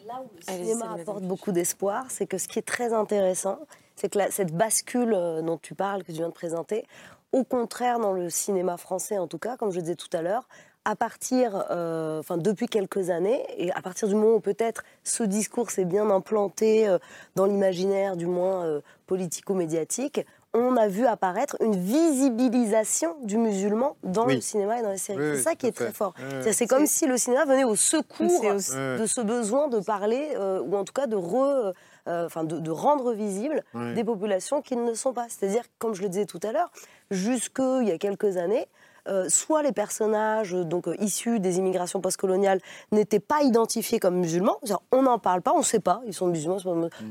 [0.49, 2.05] Le cinéma apporte beaucoup d'espoir.
[2.11, 3.59] C'est que ce qui est très intéressant,
[3.97, 6.85] c'est que la- cette bascule euh, dont tu parles, que tu viens de présenter,
[7.33, 10.21] au contraire, dans le cinéma français en tout cas, comme je le disais tout à
[10.21, 10.47] l'heure,
[10.89, 15.25] à partir, euh, enfin depuis quelques années, et à partir du moment où peut-être ce
[15.25, 16.99] discours s'est bien implanté euh,
[17.35, 20.25] dans l'imaginaire, du moins euh, politico-médiatique,
[20.55, 24.37] on a vu apparaître une visibilisation du musulman dans Oui.
[24.37, 25.19] le cinéma et dans les séries.
[25.19, 25.93] Oui, c'est ça qui est très fait.
[25.93, 26.15] fort.
[26.53, 30.61] C'est comme si le cinéma venait au secours aussi- de ce besoin de parler, euh,
[30.63, 31.75] ou en tout cas de, re-
[32.07, 33.93] enfin, de, de rendre visible Ouais.
[33.95, 35.27] des populations qui ne le sont pas.
[35.29, 36.71] C'est-à-dire, comme je le disais tout à l'heure,
[37.11, 38.67] jusqu'il y a quelques années,
[39.09, 42.61] euh, soit les personnages euh, donc, euh, issus des immigrations postcoloniales
[42.93, 44.57] n'étaient pas identifiés comme musulmans,
[44.93, 46.59] on n'en parle pas, on ne sait pas, ils sont musulmans.
[46.59, 46.69] c'est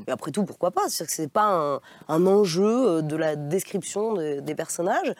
[0.08, 0.82] Et après tout, pourquoi pas?
[0.88, 5.14] C'est-à-dire que ce n'est pas un, un enjeu de la description de- des personnages.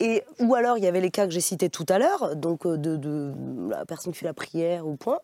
[0.00, 2.66] Et, ou alors, il y avait les cas que j'ai cités tout à l'heure, donc
[2.66, 3.32] de, de
[3.70, 5.18] la personne qui fait la prière ou point.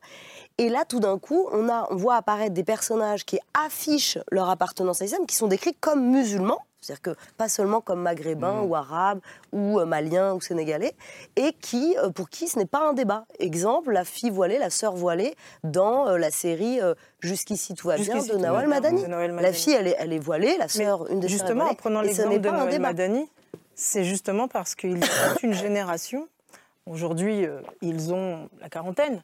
[0.59, 4.49] Et là, tout d'un coup, on, a, on voit apparaître des personnages qui affichent leur
[4.49, 8.75] appartenance à l'islam, qui sont décrits comme musulmans, c'est-à-dire que pas seulement comme maghrébins ou
[8.75, 9.21] arabes
[9.53, 10.95] ou euh, maliens ou sénégalais,
[11.37, 13.25] et qui, euh, pour qui ce n'est pas un débat.
[13.39, 17.97] Exemple, la fille voilée, la sœur voilée dans euh, la série euh, Jusqu'ici tout va
[17.97, 19.03] bien de Nawal Madani.
[19.03, 21.39] de Nawal La fille, elle est, elle est voilée, la sœur, une des sœurs est
[21.39, 22.79] Justement, en prenant l'exemple de débat.
[22.79, 23.29] Madani,
[23.75, 26.29] c'est justement parce qu'il y a toute une génération,
[26.87, 27.47] aujourd'hui
[27.81, 29.23] ils ont la quarantaine,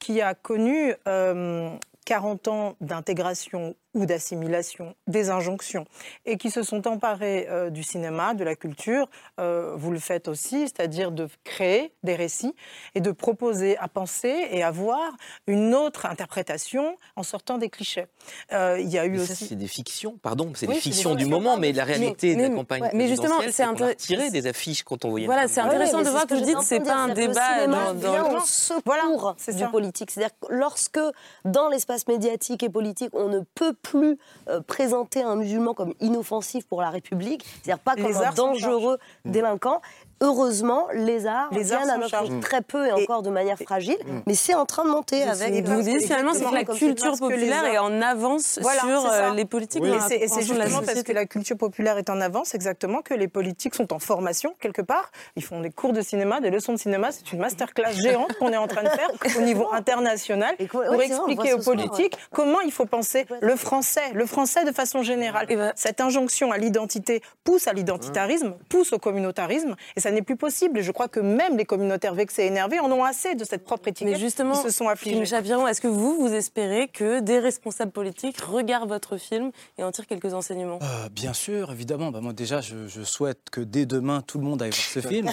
[0.00, 1.70] qui a connu euh,
[2.06, 5.84] 40 ans d'intégration ou d'assimilation des injonctions
[6.24, 9.08] et qui se sont emparés euh, du cinéma, de la culture.
[9.40, 12.54] Euh, vous le faites aussi, c'est-à-dire de créer des récits
[12.94, 15.12] et de proposer à penser et à voir
[15.46, 18.06] une autre interprétation en sortant des clichés.
[18.52, 19.46] Euh, il y a eu Mais aussi.
[19.48, 22.34] c'est des fictions, pardon, c'est Oui, des fictions du moment, mais- mais la mais- réalité
[22.36, 25.10] de la mais- campagne ouais, mais justement, c'est a intér- retiré des affiches quand on
[25.10, 27.66] voyait Voilà, c'est intéressant mais de voir que je dis que c'est pas un débat
[27.66, 30.10] dans, le dans le secours c'est du politique.
[30.10, 31.00] C'est-à-dire que lorsque,
[31.44, 34.18] dans l'espace médiatique et politique, on ne peut plus
[34.48, 38.98] euh, présenter un musulman comme inoffensif pour la République, c'est-à-dire pas comme un dangereux.
[39.24, 39.80] délinquant,
[40.20, 43.96] heureusement, les arts Les arts viennent à notre très peu et encore de manière fragile,
[44.26, 45.64] mais c'est en train de monter avec...
[45.64, 45.74] pas.
[45.74, 49.44] Vous dites finalement c'est que la culture populaire est en avance Voilà, sur euh, les
[49.44, 53.14] politiques Et c'est- et justement parce que la culture populaire est en avance, exactement, que
[53.14, 55.10] les politiques sont en formation quelque part.
[55.36, 57.12] Ils font des cours de cinéma, des leçons de cinéma.
[57.12, 59.08] C'est une masterclass géante qu'on est en train de faire
[59.38, 64.12] au niveau international pour ouais, expliquer aux soir, politiques comment il faut penser le français,
[64.14, 65.46] le français de façon générale.
[65.48, 70.36] ben Cette injonction à l'identité pousse à l'identitarisme, pousse au communautarisme, et ça n'est plus
[70.36, 70.78] possible.
[70.78, 73.64] Et je crois que même les communautaires vexés et énervés en ont assez de cette
[73.64, 74.12] propre étiquette.
[74.12, 75.20] Mais justement, ils se sont affligés.
[75.20, 80.06] Est-ce que vous, vous espérez que des responsables politiques regardent votre film et en tirent
[80.06, 80.78] quelques enseignements?
[80.82, 82.10] Euh, bien sûr, évidemment.
[82.10, 85.00] Bah, moi, déjà, je, je souhaite que dès demain, tout le monde aille voir ce
[85.08, 85.30] film,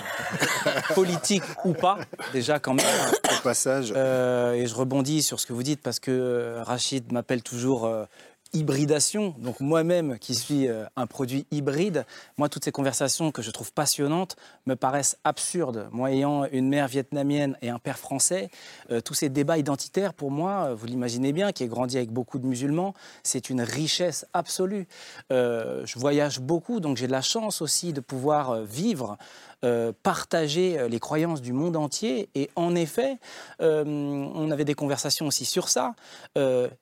[0.94, 1.98] politique ou pas,
[2.34, 2.86] déjà quand même.
[3.26, 3.94] Au passage.
[3.96, 7.86] Euh, et je rebondis sur ce que vous dites parce que euh, Rachid m'appelle toujours
[7.86, 8.06] euh,
[8.54, 9.36] hybridation.
[9.38, 12.06] Donc moi-même, qui suis euh, un produit hybride,
[12.38, 14.36] moi, toutes ces conversations que je trouve passionnantes
[14.66, 15.88] me paraissent absurdes.
[15.92, 18.50] Moi, ayant une mère vietnamienne et un père français,
[18.92, 22.12] euh, tous ces débats identitaires, pour moi, euh, vous l'imaginez bien, qui est grandi avec
[22.12, 22.94] beaucoup de musulmans,
[23.24, 24.88] c'est une richesse absolue.
[25.30, 29.18] Je voyage beaucoup, donc j'ai de la chance aussi de pouvoir vivre
[29.64, 32.30] euh, partager euh, les croyances du monde entier.
[32.36, 33.18] Et en effet,
[33.60, 35.96] euh, on avait des conversations aussi sur ça.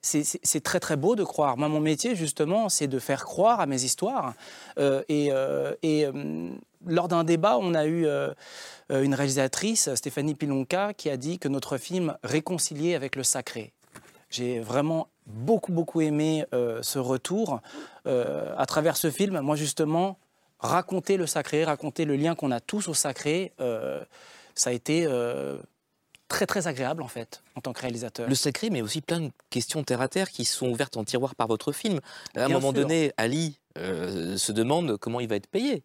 [0.02, 1.56] C'est- très très beau de croire.
[1.56, 4.34] Moi, mon métier, justement, c'est de faire croire à mes histoires.
[5.08, 5.30] Et
[6.86, 8.06] lors d'un débat, on a eu
[8.90, 13.72] une réalisatrice, Stéphanie Pilonka, qui a dit que notre film réconciliait avec le sacré.
[14.28, 17.60] J'ai vraiment beaucoup, beaucoup aimé ce retour.
[18.06, 20.18] À travers ce film, moi, justement,
[20.58, 24.02] raconter le sacré, raconter le lien qu'on a tous au sacré, euh,
[24.54, 25.58] ça a été euh,
[26.28, 28.28] très, très agréable, en fait, en tant que réalisateur.
[28.28, 31.34] Le sacré, mais aussi plein de questions terre à terre qui sont ouvertes en tiroir
[31.34, 32.00] par votre film.
[32.34, 32.82] À un Bien moment sûr.
[32.82, 35.82] donné, Ali euh, se demande comment il va être payé.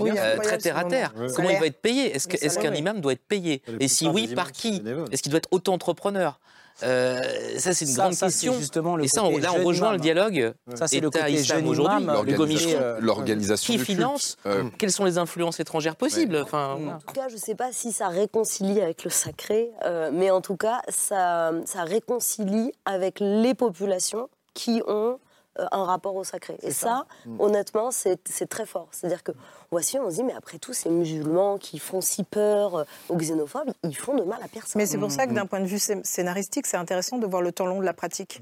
[0.00, 1.14] Oui, euh, très terre à terre.
[1.36, 2.14] Comment il va être payé?
[2.14, 3.62] Est-ce qu'un imam doit être payé?
[3.80, 4.82] Et si oui, par qui?
[5.10, 6.40] Est-ce qu'il doit être auto-entrepreneur?
[6.82, 7.20] Euh,
[7.58, 8.54] Ça, c'est une Ça, grande ça, question.
[8.54, 10.52] justement le Et ça, on- là, on rejoint le dialogue.
[10.74, 12.06] Ça, c'est le côté jeune aujourd'hui.
[12.08, 13.98] euh, L'organisation Qui du culte.
[13.98, 16.78] finance Euh, Quelles sont les influences étrangères possibles Enfin.
[16.96, 20.30] En tout cas, je ne sais pas si ça réconcilie avec le sacré, euh, mais
[20.30, 25.16] en tout cas, ça, ça réconcilie avec les populations qui ont euh,
[25.58, 26.56] un rapport au sacré.
[26.62, 27.40] Et ça, Mm.
[27.40, 28.16] honnêtement, c'est
[28.48, 28.88] très fort.
[28.90, 29.32] C'est-à-dire que
[29.70, 33.16] voici, on se dit, mais après tout, ces musulmans qui font si peur euh, aux
[33.16, 34.80] xénophobes, ils font de mal à personne.
[34.80, 37.42] Mais c'est pour ça que d'un point de vue scé- scénaristique, c'est intéressant de voir
[37.42, 38.40] le temps long de la pratique.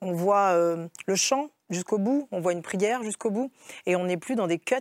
[0.00, 3.50] On voit euh, le chant jusqu'au bout, on voit une prière jusqu'au bout,
[3.86, 4.74] et on n'est plus dans des cuts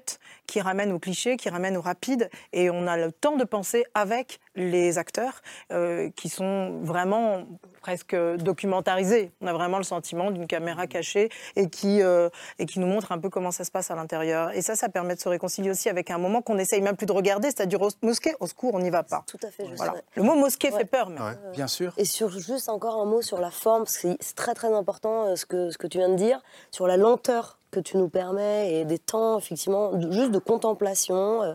[0.46, 3.86] qui ramènent au cliché, qui ramènent au rapide, et on a le temps de penser
[3.94, 5.42] avec les acteurs
[5.72, 7.46] euh, qui sont vraiment
[7.82, 9.32] presque documentarisés.
[9.42, 12.30] On a vraiment le sentiment d'une caméra cachée et qui, euh,
[12.60, 14.52] et qui nous montre un peu comment ça se passe à l'intérieur.
[14.52, 17.06] Et ça, ça permet de se réconcilier aussi avec un moment qu'on n'essaye même plus
[17.08, 19.24] de regarder, c'est-à-dire au mosquée, au secours, on n'y va pas.
[19.28, 19.78] Tout à fait juste.
[19.78, 19.94] Voilà.
[19.94, 20.02] ouais.
[20.16, 20.78] Le mot mosquée Ouais.
[20.80, 21.20] fait peur, mais
[21.54, 21.94] Bien sûr.
[21.98, 25.26] Et sur juste encore un mot sur la forme, parce que c'est très très important
[25.28, 26.42] euh, ce que, ce que tu viens de dire,
[26.72, 31.42] sur la lenteur que tu nous permets et des temps effectivement de- juste de contemplation.
[31.44, 31.54] euh,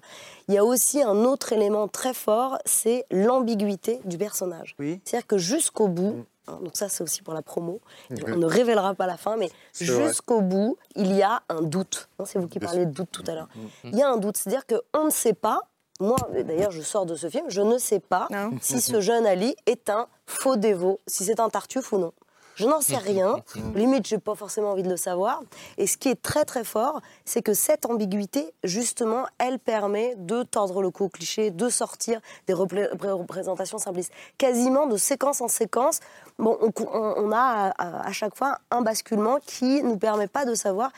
[0.49, 4.75] Il y a aussi un autre élément très fort, c'est l'ambiguïté du personnage.
[4.79, 5.01] Oui.
[5.05, 8.17] C'est-à-dire que jusqu'au bout, hein, donc ça c'est aussi pour la promo, Oui.
[8.29, 12.09] on ne révélera pas la fin, mais jusqu'au bout, il y a un doute.
[12.19, 12.71] Hein, C'est vous qui sûr.
[12.79, 13.49] de doute tout à l'heure.
[13.85, 15.61] Il y a un doute, c'est-à-dire qu'on ne sait pas,
[16.01, 18.29] moi d'ailleurs je sors de ce film, je ne sais pas
[18.61, 22.13] si ce jeune Ali est un faux dévot, si c'est un tartuffe ou non.
[22.57, 23.37] Je n'en sais rien.
[23.75, 25.43] Limite, je n'ai pas forcément envie de le savoir.
[25.77, 30.43] Et ce qui est très très fort, c'est que cette ambiguïté, justement, elle permet de
[30.43, 34.11] tordre le cou au cliché, de sortir des repré- repré- représentations simplistes.
[34.39, 36.01] Quasiment de séquence en séquence,
[36.39, 36.59] bon,
[36.93, 40.91] on, a à, à chaque fois un basculement qui nous permet pas de savoir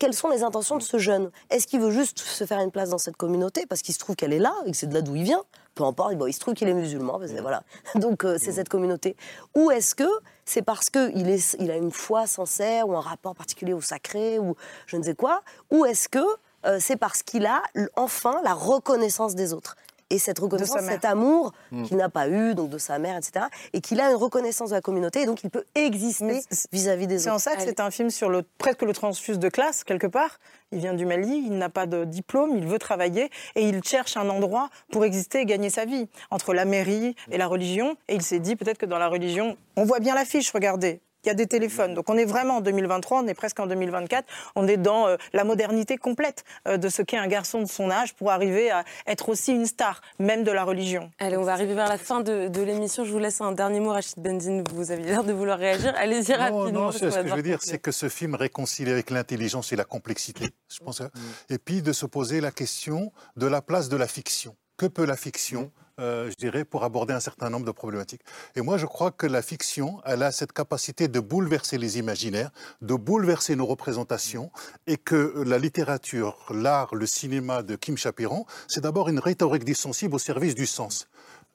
[0.00, 1.30] quelles sont les intentions de ce jeune.
[1.50, 3.64] Est-ce qu'il veut juste se faire une place dans cette communauté?
[3.66, 5.42] Parce qu'il se trouve qu'elle est là et que c'est de là d'où il vient
[5.76, 7.62] peu importe, bon, il se trouve qu'il est musulman, parce que voilà.
[7.94, 9.16] donc euh, c'est cette communauté.
[9.56, 10.04] Ou est-ce que
[10.50, 14.96] c'est parce qu'il a une foi sincère ou un rapport particulier au sacré ou je
[14.96, 16.18] ne sais quoi Ou est-ce que
[16.66, 17.62] euh, c'est parce qu'il a
[17.94, 19.76] enfin la reconnaissance des autres?
[20.10, 21.84] Et cette reconnaissance, cet amour Mm.
[21.84, 24.74] qu'il n'a pas eu, donc de sa mère, etc., et qu'il a une reconnaissance de
[24.74, 26.40] la communauté, et donc il peut exister
[26.72, 27.22] vis-à-vis des autres.
[27.24, 30.06] C'est en ça que c'est un film sur le, presque le transfuse de classe, quelque
[30.06, 30.38] part.
[30.72, 34.16] Il vient du Mali, il n'a pas de diplôme, il veut travailler et il cherche
[34.16, 36.08] un endroit pour exister et gagner sa vie.
[36.30, 39.56] Entre la mairie et la religion, et il s'est dit peut-être que dans la religion,
[39.76, 41.00] on voit bien l'affiche, regardez.
[41.24, 41.94] Il y a des téléphones.
[41.94, 44.26] Donc on est vraiment en 2023, on est presque en 2024.
[44.56, 47.90] On est dans euh, la modernité complète euh, de ce qu'est un garçon de son
[47.90, 51.10] âge pour arriver à être aussi une star, même de la religion.
[51.18, 53.04] Allez, on va arriver vers la fin de, de l'émission.
[53.04, 54.64] Je vous laisse un dernier mot, Rachid Benzine.
[54.74, 55.92] Vous avez l'air de vouloir réagir.
[55.96, 56.64] Allez-y Non, rapidement.
[56.64, 59.76] non, qu'on ce que je veux dire, c'est que ce film réconcilie avec l'intelligence et
[59.76, 60.48] la complexité.
[60.72, 61.10] Je pense, hein.
[61.48, 64.56] Et puis de se poser la question de la place de la fiction.
[64.76, 65.70] Que peut la fiction
[66.00, 68.22] je dirais, pour aborder un certain nombre de problématiques.
[68.56, 72.50] Et moi, je crois que la fiction, elle a cette capacité de bouleverser les imaginaires,
[72.80, 74.50] de bouleverser nos représentations,
[74.86, 80.14] et que la littérature, l'art, le cinéma de Kim Chapiron, c'est d'abord une rhétorique dissensible
[80.14, 81.08] au service du sens.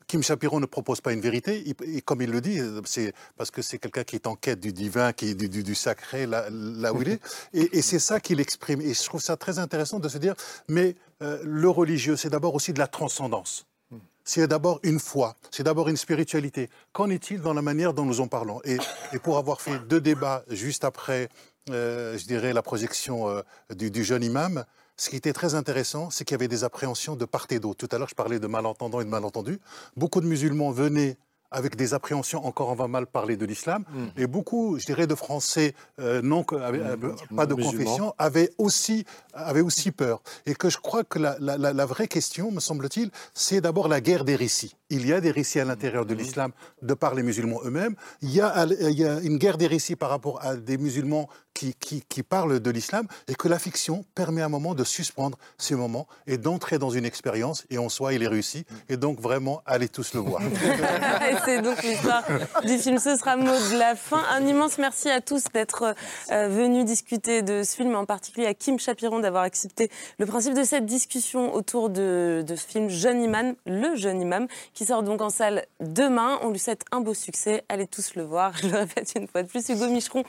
[0.08, 3.62] Kim Chapiron ne propose pas une vérité, et comme il le dit, c'est parce que
[3.64, 6.48] c'est quelqu'un qui est en quête du divin, qui du, sacré, là,
[6.94, 7.20] où il est,
[7.54, 8.82] et, et c'est ça qu'il exprime.
[8.82, 10.36] Et je trouve ça très intéressant de se dire,
[10.68, 13.66] mais euh, le religieux, c'est d'abord aussi de la transcendance.
[14.28, 16.72] C'est d'abord une foi, c'est d'abord une spiritualité.
[16.94, 18.60] Qu'en est-il dans la manière dont nous en parlons?
[18.66, 18.80] Et,
[19.20, 21.30] pour avoir fait deux débats juste après,
[21.70, 23.42] euh, je dirais, la projection euh,
[23.76, 24.66] du, du jeune imam,
[24.98, 27.86] ce qui était très intéressant, c'est qu'il y avait des appréhensions de part et d'autre.
[27.86, 29.60] Tout à l'heure, je parlais de malentendants et de malentendus.
[29.96, 31.18] Beaucoup de musulmans venaient
[31.52, 33.84] avec des appréhensions, encore on va mal parler de l'islam,
[34.18, 36.96] et beaucoup, je dirais, de Français euh, non, avec- euh,
[37.36, 40.22] pas de confession, avaient aussi, avaient aussi peur.
[40.46, 43.88] Et que je crois que la, la- la- la vraie question, me semble-t-il, c'est d'abord
[43.88, 44.76] la guerre des récits.
[44.92, 46.52] Il y a des récits à l'intérieur de l'islam
[46.84, 47.96] de par les musulmans eux-mêmes.
[48.22, 51.28] Il y, a, il y a une guerre des récits par rapport à des musulmans
[51.56, 54.84] qui, qui, qui parlent de l'islam et que la fiction permet à un moment de
[54.84, 57.66] suspendre ces moments et d'entrer dans une expérience.
[57.72, 58.66] Et en soi, il est réussi.
[58.90, 60.42] Et donc, vraiment, allez tous le voir.
[61.44, 62.24] C'est donc l'histoire
[62.64, 62.98] du film.
[62.98, 64.22] Ce sera mot de la fin.
[64.32, 65.96] Un immense merci à tous d'être
[66.32, 70.54] euh, venus discuter de ce film, en particulier à Kim Chapiron d'avoir accepté le principe
[70.54, 75.22] de cette discussion autour de, ce film Jeune Imam, le Jeune Imam, qui sort donc
[75.22, 76.40] en salle demain.
[76.42, 77.64] On lui souhaite un beau succès.
[77.70, 78.54] Allez tous le voir.
[78.58, 79.68] Je le répète une fois de plus.
[79.70, 80.24] Hugo Micheron,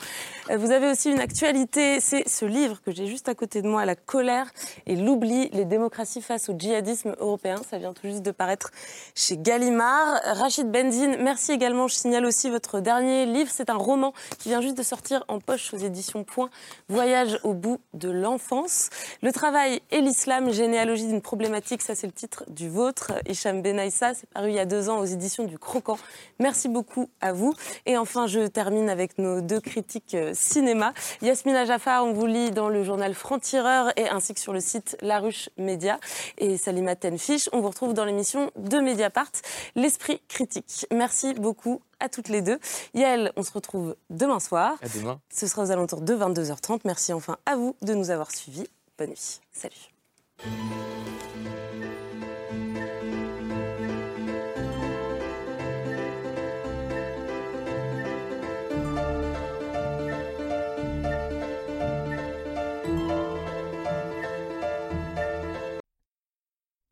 [0.51, 2.01] euh, vous avez aussi une actualité.
[2.01, 4.51] C'est ce livre que j'ai juste à côté de moi, La colère
[4.87, 7.57] et l'oubli, les démocraties face au djihadisme européen.
[7.69, 8.71] Ça vient tout juste de paraître
[9.15, 10.21] chez Gallimard.
[10.25, 11.89] Rachid Benzine Merci également.
[11.89, 13.51] Je signale aussi votre dernier livre.
[13.53, 16.51] C'est un roman qui vient juste de sortir en poche aux éditions Point.
[16.89, 18.91] Voyage au bout de l'enfance.
[19.23, 23.13] Le travail et l'islam, généalogie d'une problématique, ça c'est le titre du vôtre.
[23.29, 25.99] Hicham Benaïssa, c'est paru il y a deux ans aux éditions du Croquant.
[26.39, 27.55] Merci beaucoup à vous.
[27.87, 30.93] Et enfin, je termine avec nos deux critiques euh, cinéma.
[31.23, 34.97] Yasmina Jafar, on vous lit dans le journal Franc-Tireur et ainsi que sur le site
[35.01, 35.99] La Ruche Média.
[36.39, 39.33] Et Salima Tenfish, on vous retrouve dans l'émission de Mediapart,
[39.75, 40.86] L'Esprit critique.
[40.93, 42.59] Merci beaucoup à toutes les deux.
[42.95, 44.77] Yael, on se retrouve demain soir.
[44.83, 45.21] À demain.
[45.33, 46.81] Ce sera aux alentours de 22h30.
[46.85, 48.67] Merci enfin à vous de nous avoir suivis.
[48.99, 49.41] Bonne nuit.
[49.53, 49.75] Salut.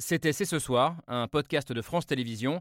[0.06, 2.60] C'était C'est ce soir, un podcast de France Télévisions.